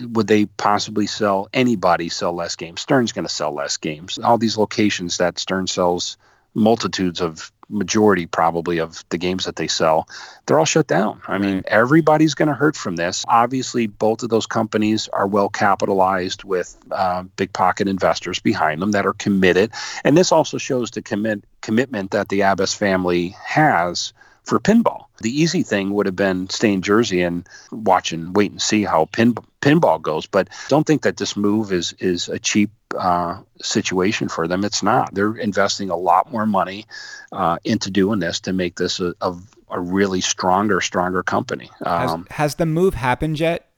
[0.00, 2.80] would they possibly sell anybody sell less games?
[2.80, 4.18] Stern's going to sell less games.
[4.18, 6.16] All these locations that Stern sells
[6.54, 10.06] multitudes of majority probably of the games that they sell
[10.46, 11.20] they're all shut down.
[11.26, 13.24] I mean everybody's going to hurt from this.
[13.28, 18.92] Obviously both of those companies are well capitalized with uh, big pocket investors behind them
[18.92, 19.72] that are committed.
[20.04, 24.12] And this also shows the commit commitment that the abbas family has
[24.44, 25.06] for pinball.
[25.22, 28.84] The easy thing would have been stay in Jersey and watch and wait and see
[28.84, 30.26] how pin, pinball goes.
[30.26, 34.64] But don't think that this move is is a cheap uh, situation for them.
[34.64, 35.14] It's not.
[35.14, 36.86] They're investing a lot more money
[37.32, 39.34] uh, into doing this to make this a, a,
[39.70, 41.70] a really stronger, stronger company.
[41.84, 43.71] Um, has, has the move happened yet?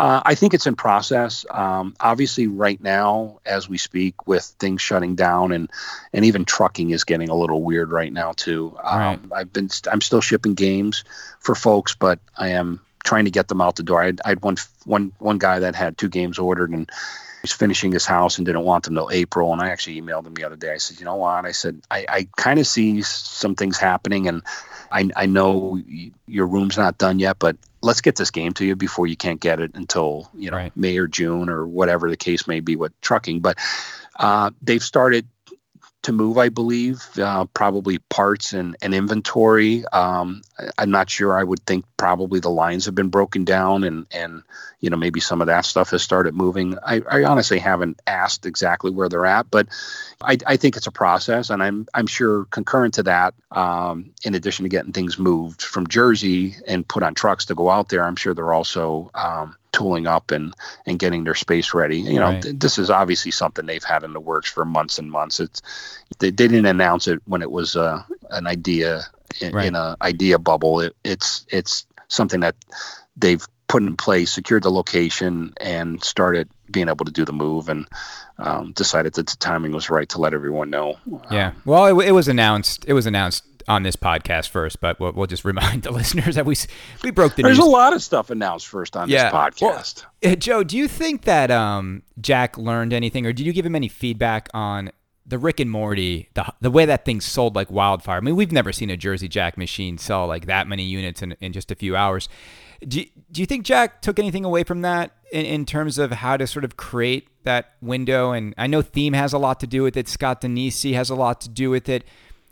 [0.00, 1.44] Uh, I think it's in process.
[1.50, 5.70] Um, obviously, right now, as we speak, with things shutting down and
[6.14, 8.74] and even trucking is getting a little weird right now too.
[8.82, 9.20] Um, right.
[9.32, 11.04] I've been I'm still shipping games
[11.40, 14.02] for folks, but I am trying to get them out the door.
[14.02, 16.90] I, I had one one one guy that had two games ordered and
[17.42, 19.52] was finishing his house and didn't want them till April.
[19.52, 20.72] And I actually emailed him the other day.
[20.72, 21.44] I said, you know what?
[21.44, 24.42] I said, I, I kind of see some things happening and
[24.92, 25.80] I, I know
[26.26, 29.40] your room's not done yet, but let's get this game to you before you can't
[29.40, 30.76] get it until, you know, right.
[30.76, 33.40] May or June or whatever the case may be with trucking.
[33.40, 33.58] But
[34.16, 35.26] uh, they've started
[36.02, 39.84] to move, I believe, uh, probably parts and, and inventory.
[39.92, 40.42] Um,
[40.78, 41.38] I, am not sure.
[41.38, 44.42] I would think probably the lines have been broken down and, and
[44.80, 46.78] you know, maybe some of that stuff has started moving.
[46.86, 49.68] I, I honestly haven't asked exactly where they're at, but
[50.22, 51.50] I, I think it's a process.
[51.50, 55.86] And I'm, I'm sure concurrent to that, um, in addition to getting things moved from
[55.86, 60.06] Jersey and put on trucks to go out there, I'm sure they're also um, tooling
[60.06, 60.54] up and
[60.86, 61.98] and getting their space ready.
[61.98, 62.42] You know, right.
[62.42, 65.40] th- this is obviously something they've had in the works for months and months.
[65.40, 65.62] It's
[66.18, 69.04] they, they didn't announce it when it was uh, an idea
[69.40, 69.66] in, right.
[69.66, 70.80] in a idea bubble.
[70.80, 72.56] It, it's it's something that
[73.16, 77.68] they've put in place, secured the location, and started being able to do the move
[77.68, 77.86] and
[78.38, 80.98] um, decided that the timing was right to let everyone know.
[81.30, 81.52] Yeah.
[81.64, 82.84] Well, it, it was announced.
[82.88, 86.46] It was announced on this podcast first, but we'll, we'll just remind the listeners that
[86.46, 86.54] we
[87.02, 87.48] we broke the news.
[87.48, 87.66] There's news.
[87.66, 89.24] a lot of stuff announced first on yeah.
[89.24, 90.04] this podcast.
[90.22, 93.66] Well, uh, Joe, do you think that um, Jack learned anything, or did you give
[93.66, 94.90] him any feedback on
[95.30, 98.18] the Rick and Morty, the the way that thing sold like wildfire?
[98.18, 101.36] I mean, we've never seen a Jersey Jack machine sell like that many units in,
[101.40, 102.28] in just a few hours.
[102.86, 106.36] Do, do you think Jack took anything away from that in, in terms of how
[106.36, 108.32] to sort of create that window?
[108.32, 110.08] And I know theme has a lot to do with it.
[110.08, 112.04] Scott Danesi has a lot to do with it.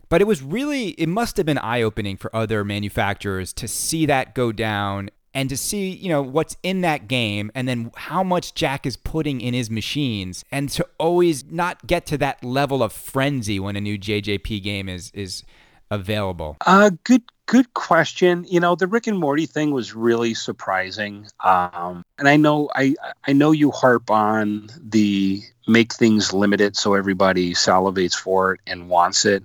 [0.09, 4.07] But it was really, it must have been eye opening for other manufacturers to see
[4.07, 8.23] that go down and to see, you know, what's in that game and then how
[8.23, 12.83] much Jack is putting in his machines and to always not get to that level
[12.83, 15.45] of frenzy when a new JJP game is is
[15.91, 16.57] available.
[16.67, 18.45] Uh good good question.
[18.49, 21.27] You know, the Rick and Morty thing was really surprising.
[21.41, 22.95] Um and I know I
[23.27, 28.89] I know you harp on the make things limited so everybody salivates for it and
[28.89, 29.45] wants it.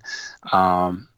[0.52, 1.10] Um,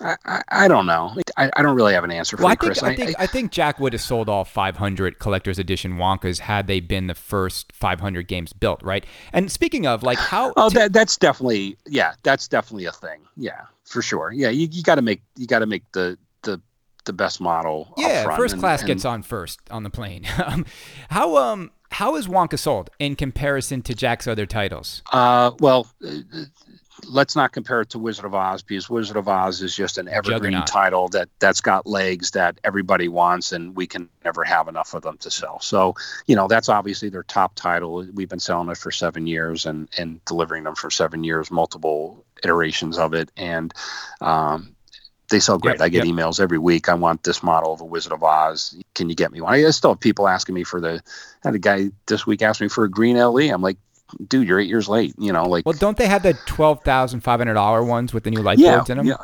[0.00, 1.14] I, I, I, don't know.
[1.36, 2.82] I, I don't really have an answer for well, you, I think, Chris.
[2.82, 6.80] I, think, I, think Jack would have sold all 500 collector's edition Wonkas had they
[6.80, 9.04] been the first 500 games built, right?
[9.32, 10.52] And speaking of, like, how?
[10.56, 13.22] Oh, that, that's definitely yeah, that's definitely a thing.
[13.36, 14.30] Yeah, for sure.
[14.32, 16.60] Yeah, you, you got to make you got to make the the
[17.04, 17.92] the best model.
[17.96, 20.26] Yeah, first and, class and, gets on first on the plane.
[20.44, 20.64] Um,
[21.10, 25.02] how um how is Wonka sold in comparison to Jack's other titles?
[25.12, 26.44] Uh, well, uh,
[27.06, 30.08] let's not compare it to Wizard of Oz because Wizard of Oz is just an
[30.08, 30.66] evergreen Juggernaut.
[30.66, 35.02] title that that's got legs that everybody wants, and we can never have enough of
[35.02, 35.60] them to sell.
[35.60, 35.94] So,
[36.26, 38.06] you know, that's obviously their top title.
[38.12, 42.24] We've been selling it for seven years and and delivering them for seven years, multiple
[42.42, 43.72] iterations of it, and
[44.20, 44.74] um,
[45.30, 45.74] they sell great.
[45.74, 46.14] Yep, I get yep.
[46.14, 46.88] emails every week.
[46.88, 48.76] I want this model of a Wizard of Oz.
[48.94, 49.54] Can you get me one?
[49.54, 51.02] I still have people asking me for the.
[51.44, 53.52] I had a guy this week ask me for a green LE.
[53.52, 53.76] I'm like,
[54.26, 55.14] dude, you're eight years late.
[55.18, 55.66] You know, like.
[55.66, 58.58] Well, don't they have the twelve thousand five hundred dollar ones with the new light
[58.58, 59.06] yeah, boards in them?
[59.06, 59.16] Yeah,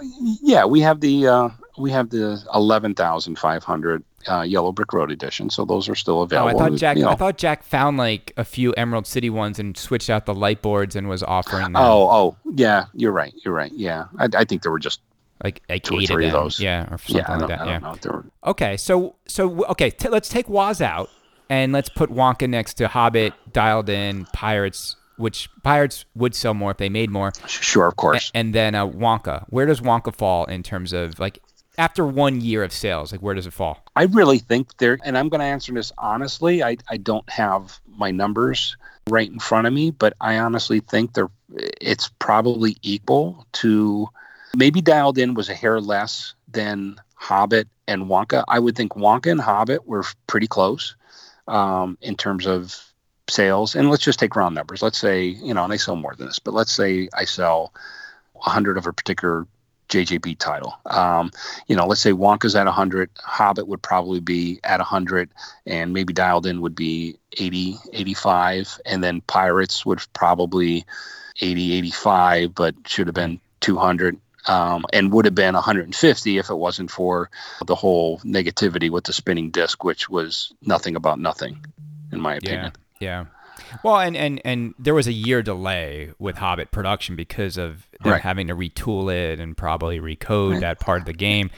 [0.43, 0.65] yeah.
[0.67, 5.11] We have the uh, we have the eleven thousand five hundred uh, Yellow Brick Road
[5.11, 5.51] edition.
[5.51, 6.61] So those are still available.
[6.61, 6.97] Oh, I thought Jack.
[6.97, 7.11] You know.
[7.11, 10.63] I thought Jack found like a few Emerald City ones and switched out the light
[10.63, 11.77] boards and was offering them.
[11.77, 12.87] Oh, oh, yeah.
[12.95, 13.35] You're right.
[13.45, 13.73] You're right.
[13.73, 15.01] Yeah, I, I think there were just
[15.43, 16.61] like like two eight or three of, those.
[16.61, 17.67] Yeah, or something yeah, like that.
[17.67, 18.11] yeah.
[18.11, 18.25] Were...
[18.45, 21.11] Okay, so so okay, t- let's take Woz out
[21.51, 26.71] and let's put Wonka next to Hobbit, Dialed In, Pirates, which Pirates would sell more
[26.71, 27.33] if they made more.
[27.47, 28.31] Sure, of course.
[28.33, 29.45] A- and then uh, Wonka.
[29.49, 31.41] Where does Wonka fall in terms of like
[31.79, 33.13] after one year of sales?
[33.13, 33.85] Like where does it fall?
[33.97, 36.63] I really think there, and I'm going to answer this honestly.
[36.63, 38.77] I I don't have my numbers
[39.09, 41.31] right in front of me, but I honestly think they're
[41.81, 44.09] it's probably equal to
[44.57, 48.45] maybe dialed in was a hair less than Hobbit and Wonka.
[48.49, 50.97] I would think Wonka and Hobbit were pretty close
[51.49, 52.81] um, in terms of
[53.29, 53.75] sales.
[53.75, 54.83] And let's just take round numbers.
[54.83, 57.73] Let's say, you know, and I sell more than this, but let's say I sell
[58.33, 59.47] 100 of a particular
[59.89, 60.75] JJP title.
[60.87, 61.31] Um,
[61.67, 65.31] you know, let's say Wonka's at 100, Hobbit would probably be at 100,
[65.67, 70.85] and maybe Dialed In would be 80, 85, and then Pirates would probably
[71.41, 76.55] 80, 85, but should have been 200 um, and would have been 150 if it
[76.55, 77.31] wasn't for
[77.67, 81.65] the whole negativity with the spinning disc, which was nothing about nothing,
[82.13, 82.73] in my opinion.
[83.01, 83.23] Yeah.
[83.23, 83.25] yeah.
[83.83, 88.13] Well, and, and, and there was a year delay with Hobbit production because of them
[88.13, 88.23] right.
[88.23, 91.51] having to retool it and probably recode that part of the game.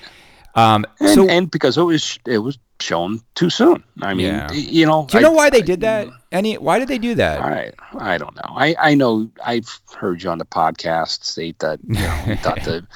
[0.55, 3.83] Um, and, so, and because it was it was shown too soon.
[4.01, 4.51] I mean, yeah.
[4.53, 5.07] you know.
[5.09, 6.09] Do you know why they did that?
[6.33, 6.57] Any?
[6.57, 7.43] Why did they do that?
[7.43, 8.55] I I don't know.
[8.55, 12.87] I I know I've heard you on the podcast state that you know thought the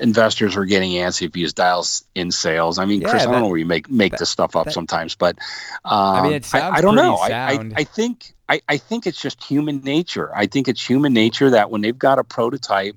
[0.00, 2.78] investors were getting antsy if you use Dialed In sales.
[2.78, 4.56] I mean, yeah, Chris, that, I don't know where you make make that, this stuff
[4.56, 5.38] up that, sometimes, but
[5.84, 7.16] um, I mean, it sounds I, I don't know.
[7.16, 10.30] I, I I think I I think it's just human nature.
[10.34, 12.96] I think it's human nature that when they've got a prototype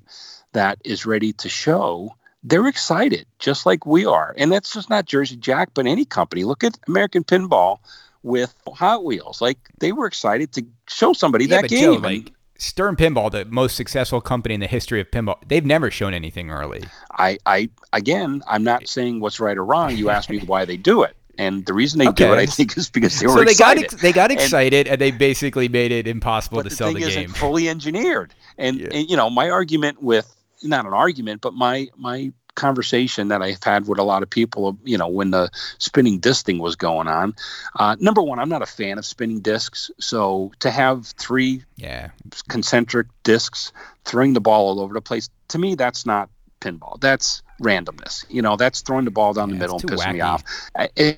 [0.52, 4.34] that is ready to show they're excited just like we are.
[4.36, 6.44] And that's just not Jersey Jack, but any company.
[6.44, 7.78] Look at American Pinball
[8.22, 9.40] with Hot Wheels.
[9.40, 11.94] Like they were excited to show somebody yeah, that game.
[11.94, 15.90] Joe, like Stern Pinball, the most successful company in the history of pinball, they've never
[15.90, 16.84] shown anything early.
[17.10, 19.96] I, I again, I'm not saying what's right or wrong.
[19.96, 22.26] You asked me why they do it, and the reason they okay.
[22.26, 23.90] do it, I think, is because they were so they excited.
[23.90, 27.00] got they got excited, and, and, they basically made it impossible to the sell the
[27.00, 27.08] game.
[27.08, 28.88] Isn't fully engineered, and, yeah.
[28.92, 33.62] and you know, my argument with not an argument, but my my conversation that I've
[33.62, 37.08] had with a lot of people, you know, when the spinning disc thing was going
[37.08, 37.34] on.
[37.78, 39.90] Uh, number one, I'm not a fan of spinning discs.
[39.98, 42.10] So to have three yeah.
[42.48, 43.72] concentric discs
[44.04, 46.30] throwing the ball all over the place, to me, that's not
[46.60, 47.00] pinball.
[47.00, 48.24] That's randomness.
[48.28, 50.14] You know, that's throwing the ball down yeah, the middle and pissing wacky.
[50.14, 50.42] me off,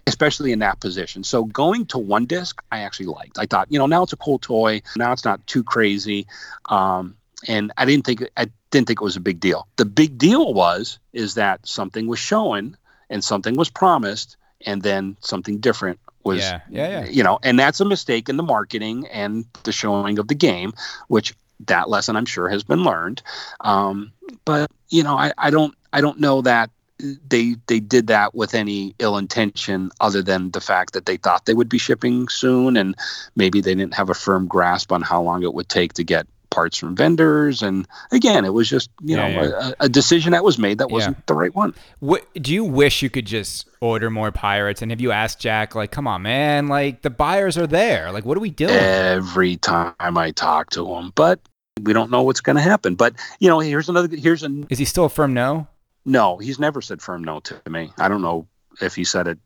[0.06, 1.24] especially in that position.
[1.24, 3.38] So going to one disc, I actually liked.
[3.38, 4.82] I thought, you know, now it's a cool toy.
[4.96, 6.26] Now it's not too crazy.
[6.66, 7.16] Um,
[7.48, 9.66] and I didn't think I didn't think it was a big deal.
[9.76, 12.76] The big deal was is that something was shown
[13.08, 17.04] and something was promised, and then something different was, yeah, yeah, yeah.
[17.06, 20.72] you know, and that's a mistake in the marketing and the showing of the game,
[21.06, 23.22] which that lesson I'm sure has been learned.
[23.60, 24.12] Um,
[24.44, 28.54] but you know, I, I don't I don't know that they they did that with
[28.54, 32.76] any ill intention other than the fact that they thought they would be shipping soon
[32.76, 32.94] and
[33.34, 36.26] maybe they didn't have a firm grasp on how long it would take to get
[36.50, 37.62] parts from vendors.
[37.62, 39.72] And again, it was just you yeah, know yeah.
[39.80, 41.22] A, a, decision that was made that wasn't yeah.
[41.26, 41.74] the right one.
[42.00, 44.82] What, do you wish you could just order more pirates?
[44.82, 48.12] And have you asked Jack like, come on, man, like the buyers are there.
[48.12, 48.72] Like, what are we doing?
[48.72, 51.40] Every time I talk to him, but
[51.82, 52.94] we don't know what's going to happen.
[52.94, 54.14] But you know, here's another.
[54.14, 54.66] Here's an.
[54.70, 55.68] Is he still a firm no?
[56.04, 57.90] No, he's never said firm no to me.
[57.98, 58.46] I don't know
[58.80, 59.38] if he said it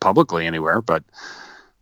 [0.00, 1.04] publicly anywhere, but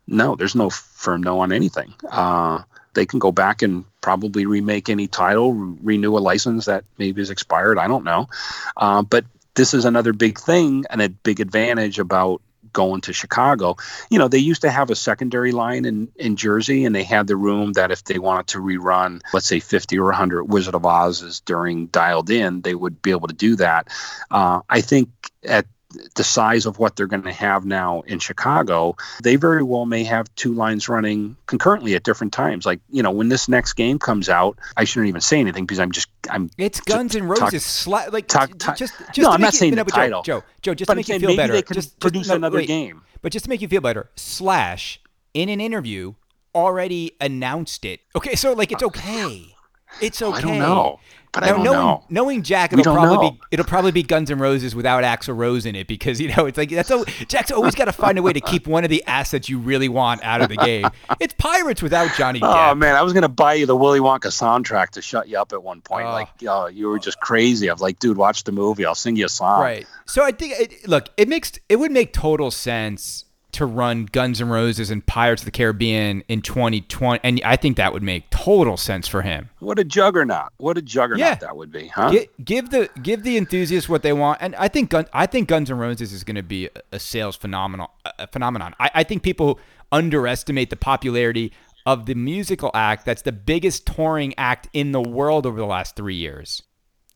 [0.07, 1.93] no, there's no firm no on anything.
[2.09, 2.63] Uh,
[2.97, 7.21] they can go back and probably remake any title, re- renew a license that maybe
[7.21, 7.77] is expired.
[7.77, 8.27] I don't know.
[8.75, 9.23] Uh, but
[9.53, 12.41] this is another big thing and a big advantage about
[12.73, 13.75] going to Chicago.
[14.09, 17.27] You know, they used to have a secondary line in, in Jersey, and they had
[17.27, 20.85] the room that if they wanted to rerun, let's say 50 or 100 Wizard of
[20.85, 23.89] Oz's during Dialed In, they would be able to do that.
[24.31, 25.09] Uh, I think
[25.43, 25.67] at
[26.15, 30.03] the size of what they're going to have now in Chicago, they very well may
[30.03, 32.65] have two lines running concurrently at different times.
[32.65, 35.79] Like, you know, when this next game comes out, I shouldn't even say anything because
[35.79, 39.41] I'm just I'm It's Guns and Roses sli- like talk, talk, just, just No, I'm
[39.41, 40.23] not it, saying the title.
[40.23, 41.53] Joe, Joe, Joe just to make you feel better.
[41.53, 43.01] They just produce no, another wait, game.
[43.21, 44.99] But just to make you feel better, Slash
[45.33, 46.15] in an interview
[46.53, 48.01] already announced it.
[48.15, 49.55] Okay, so like it's uh, okay.
[50.01, 50.37] It's okay.
[50.37, 50.99] I don't know.
[51.31, 52.03] But now, I don't knowing, know.
[52.09, 53.31] Knowing Jack, it'll probably know.
[53.31, 56.45] be it'll probably be Guns N' Roses without Axl Rose in it because you know
[56.45, 58.89] it's like that's a, Jack's always got to find a way to keep one of
[58.89, 60.87] the assets you really want out of the game.
[61.19, 62.39] It's Pirates without Johnny.
[62.41, 62.77] Oh Depp.
[62.77, 65.61] man, I was gonna buy you the Willy Wonka soundtrack to shut you up at
[65.61, 66.07] one point.
[66.07, 66.11] Oh.
[66.11, 67.69] Like, oh, you were just crazy.
[67.69, 68.85] I was like, dude, watch the movie.
[68.85, 69.61] I'll sing you a song.
[69.61, 69.85] Right.
[70.05, 73.25] So I think it, look, it makes it would make total sense
[73.57, 77.77] to run Guns N' Roses and Pirates of the Caribbean in 2020, and I think
[77.77, 79.49] that would make total sense for him.
[79.59, 80.53] What a juggernaut!
[80.57, 81.35] What a juggernaut yeah.
[81.35, 82.11] that would be, huh?
[82.11, 85.47] Give, give, the give the enthusiasts what they want, and I think Gun, I think
[85.47, 88.75] Guns N' Roses is going to be a, sales phenomenal a phenomenon.
[88.79, 89.59] I, I think people
[89.91, 91.51] underestimate the popularity
[91.87, 95.95] of the musical act that's the biggest touring act in the world over the last
[95.95, 96.61] three years.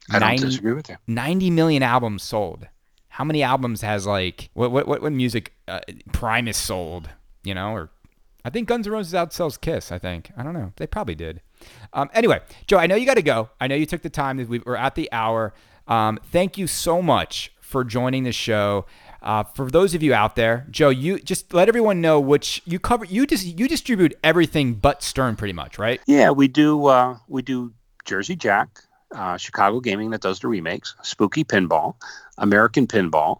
[0.09, 0.95] I 90, don't disagree with you.
[1.07, 2.67] 90 million albums sold
[3.11, 5.81] how many albums has like what what what, what music uh,
[6.11, 7.09] Primus sold?
[7.43, 7.89] You know, or
[8.43, 9.91] I think Guns N' Roses outsells Kiss.
[9.91, 10.71] I think I don't know.
[10.77, 11.41] They probably did.
[11.93, 13.49] Um, anyway, Joe, I know you got to go.
[13.59, 14.37] I know you took the time.
[14.47, 15.53] We are at the hour.
[15.87, 18.85] Um, thank you so much for joining the show.
[19.21, 22.79] Uh, for those of you out there, Joe, you just let everyone know which you
[22.79, 23.05] cover.
[23.05, 25.99] You just you distribute everything but Stern, pretty much, right?
[26.07, 26.85] Yeah, we do.
[26.85, 27.73] Uh, we do
[28.05, 28.79] Jersey Jack,
[29.13, 31.95] uh, Chicago Gaming that does the remakes, Spooky Pinball,
[32.37, 33.39] American Pinball,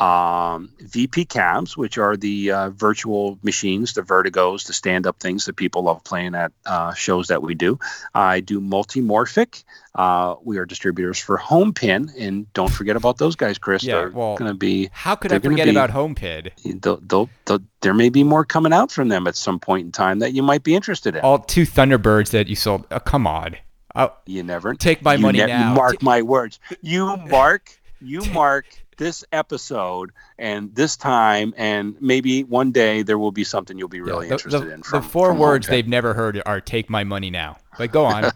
[0.00, 5.44] um, VP Cabs, which are the uh, virtual machines, the Vertigos, the stand up things
[5.44, 7.78] that people love playing at uh, shows that we do.
[8.14, 9.62] I do Multimorphic.
[9.94, 13.82] Uh, we are distributors for Home Pin, and don't forget about those guys, Chris.
[13.82, 14.88] Yeah, they're well, going to be.
[14.92, 16.50] How could I forget be, about Home Pin?
[16.64, 19.92] They'll, they'll, they'll, there may be more coming out from them at some point in
[19.92, 21.20] time that you might be interested in.
[21.20, 22.86] All two Thunderbirds that you sold.
[22.90, 23.56] Oh, come on.
[23.94, 25.74] Oh, you never take my money ne- now.
[25.74, 26.60] Mark my words.
[26.80, 27.76] You mark.
[28.02, 28.64] You mark
[28.96, 34.00] this episode and this time, and maybe one day there will be something you'll be
[34.00, 34.82] really yeah, the, interested the, in.
[34.82, 38.30] From, the four words they've never heard are "take my money now." But go on.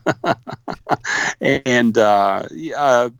[1.41, 2.47] and uh,
[2.77, 3.11] uh,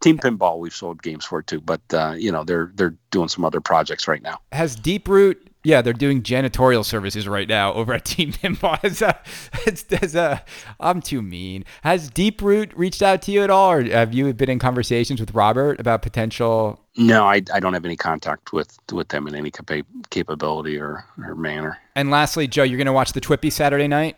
[0.00, 3.44] Team Pinball, we've sold games for too, but uh, you know they're they're doing some
[3.44, 4.40] other projects right now.
[4.52, 8.78] Has Deeproot yeah, they're doing janitorial services right now over at Team Pinball.
[8.82, 9.18] As a,
[9.66, 10.42] as, as a,
[10.78, 11.64] I'm too mean.
[11.82, 15.34] Has Deeproot reached out to you at all, or have you been in conversations with
[15.34, 16.80] Robert about potential?
[16.96, 21.04] No, I, I don't have any contact with with them in any capa- capability or,
[21.18, 21.78] or manner.
[21.94, 24.16] And lastly, Joe, you're going to watch the TWIPY Saturday night.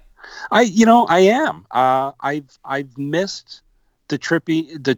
[0.51, 1.67] I, you know, I am.
[1.71, 3.63] Uh, I've I've missed
[4.09, 4.97] the trippy the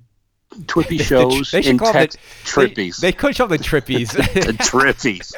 [0.66, 2.98] Twippy shows they should in call text it trippies.
[3.00, 4.12] They, they could call the trippies.
[4.12, 5.32] the trippies.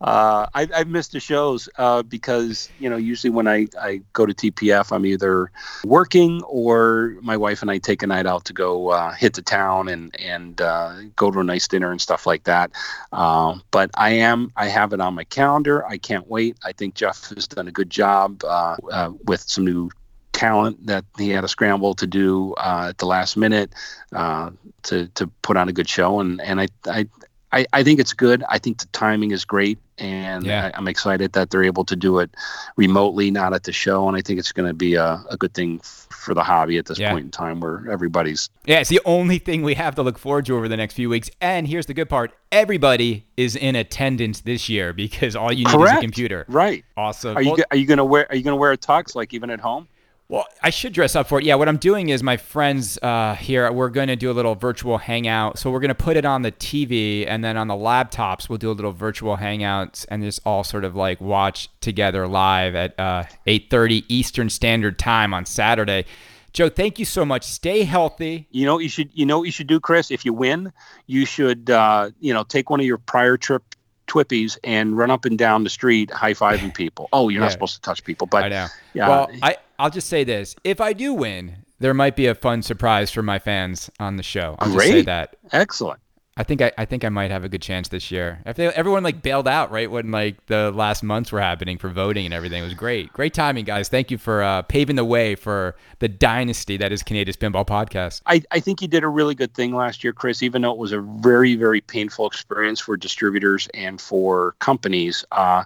[0.00, 4.26] Uh, I, I've missed the shows uh, because you know usually when I, I go
[4.26, 5.50] to TPF, I'm either
[5.84, 9.42] working or my wife and I take a night out to go uh, hit the
[9.42, 12.70] town and and uh, go to a nice dinner and stuff like that.
[13.12, 15.86] Um, but I am I have it on my calendar.
[15.86, 16.56] I can't wait.
[16.64, 19.90] I think Jeff has done a good job uh, uh, with some new
[20.38, 23.72] talent that he had a scramble to do uh, at the last minute
[24.14, 24.50] uh,
[24.84, 27.06] to to put on a good show, and and I I.
[27.50, 28.44] I, I think it's good.
[28.48, 30.66] I think the timing is great, and Yeah.
[30.74, 32.30] I, I'm excited that they're able to do it
[32.76, 34.06] remotely, not at the show.
[34.06, 36.76] And I think it's going to be a, a good thing f- for the hobby
[36.76, 37.10] at this Yeah.
[37.12, 40.44] point in time, where everybody's yeah, it's the only thing we have to look forward
[40.46, 41.30] to over the next few weeks.
[41.40, 45.68] And here's the good part: everybody is in attendance this year because all you need
[45.68, 46.00] is a correct.
[46.02, 46.44] computer.
[46.48, 46.84] Right?
[46.98, 47.34] Awesome.
[47.36, 49.14] Are you Well- are you going to wear are you going to wear a tux
[49.14, 49.88] like even at home?
[50.30, 51.46] Well, I should dress up for it.
[51.46, 54.54] Yeah, what I'm doing is my friends uh, here, we're going to do a little
[54.54, 55.58] virtual hangout.
[55.58, 58.58] So we're going to put it on the TV and then on the laptops, we'll
[58.58, 62.98] do a little virtual hangouts and just all sort of like watch together live at
[63.00, 66.04] uh, 8.30 Eastern Standard Time on Saturday.
[66.52, 67.44] Joe, thank you so much.
[67.44, 68.48] Stay healthy.
[68.50, 70.10] You know you should you know what you should do, Chris.
[70.10, 70.72] If you win,
[71.06, 73.62] you should uh, you know take one of your prior trip
[74.08, 77.08] twippies and run up and down the street high fiving people.
[77.12, 77.44] Oh, you're Yeah.
[77.46, 78.66] not supposed to touch people, but I know.
[78.94, 79.08] yeah.
[79.08, 80.56] Well, I, I'll just say this.
[80.64, 84.22] If I do win, there might be a fun surprise for my fans on the
[84.22, 84.56] show.
[84.58, 85.36] I'll just say that.
[85.52, 86.00] excellent.
[86.38, 88.40] I think I, I think I might have a good chance this year.
[88.46, 91.88] If they, everyone like bailed out right when like the last months were happening for
[91.88, 93.12] voting and everything, it was great.
[93.12, 93.88] Great timing, guys.
[93.88, 98.22] Thank you for uh, paving the way for the dynasty that is Kaneda's Pinball Podcast.
[98.26, 100.78] I, I think you did a really good thing last year, Chris, even though it
[100.78, 105.24] was a very, very painful experience for distributors and for companies.
[105.32, 105.64] Uh,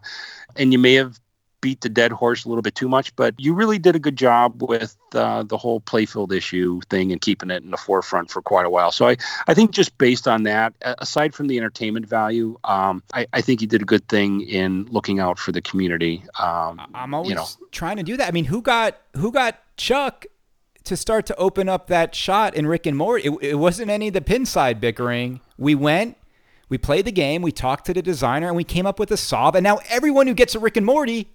[0.56, 1.20] and you may have
[1.62, 4.16] beat the dead horse a little bit too much, but you really did a good
[4.16, 8.42] job with uh, the whole playfield issue thing and keeping it in the forefront for
[8.42, 8.92] quite a while.
[8.92, 13.26] So I, I think just based on that, aside from the entertainment value, um, I,
[13.32, 16.22] I think you did a good thing in looking out for the community.
[16.38, 18.28] Um, I'm always you know, trying to do that.
[18.28, 20.26] I mean, who got who got Chuck
[20.84, 23.28] to start to open up that shot in Rick and Morty?
[23.28, 25.40] It, it wasn't any of the Pinside bickering.
[25.56, 26.16] We went,
[26.68, 29.16] we played the game, we talked to the designer, and we came up with a
[29.16, 29.54] solve.
[29.54, 31.30] And now everyone who gets a Rick and Morty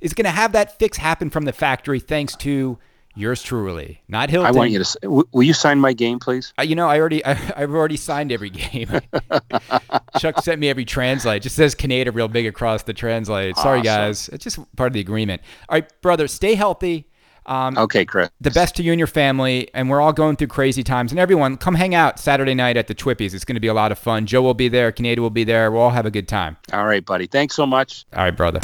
[0.00, 2.78] is going to have that fix happen from the factory, thanks to
[3.16, 4.48] yours truly, not Hilton.
[4.48, 6.52] I want you to, will you sign my game, please?
[6.58, 8.88] Uh, you know, I already, I, I've already signed every game.
[10.18, 11.36] Chuck sent me every translite.
[11.38, 13.56] It just says Kaneda real big across the translite.
[13.56, 13.84] Sorry, Awesome.
[13.84, 14.28] guys.
[14.30, 15.42] It's just part of the agreement.
[15.68, 17.08] All right, brother, stay healthy.
[17.46, 18.30] Um, Okay, Chris.
[18.40, 21.12] the best to you and your family, and we're all going through crazy times.
[21.12, 23.34] And everyone, come hang out Saturday night at the Twippies.
[23.34, 24.24] It's going to be a lot of fun.
[24.24, 24.90] Joe will be there.
[24.90, 25.70] Kaneda will be there.
[25.70, 26.56] We'll all have a good time.
[26.72, 27.26] All right, buddy.
[27.26, 28.06] Thanks so much.
[28.16, 28.60] All right, brother.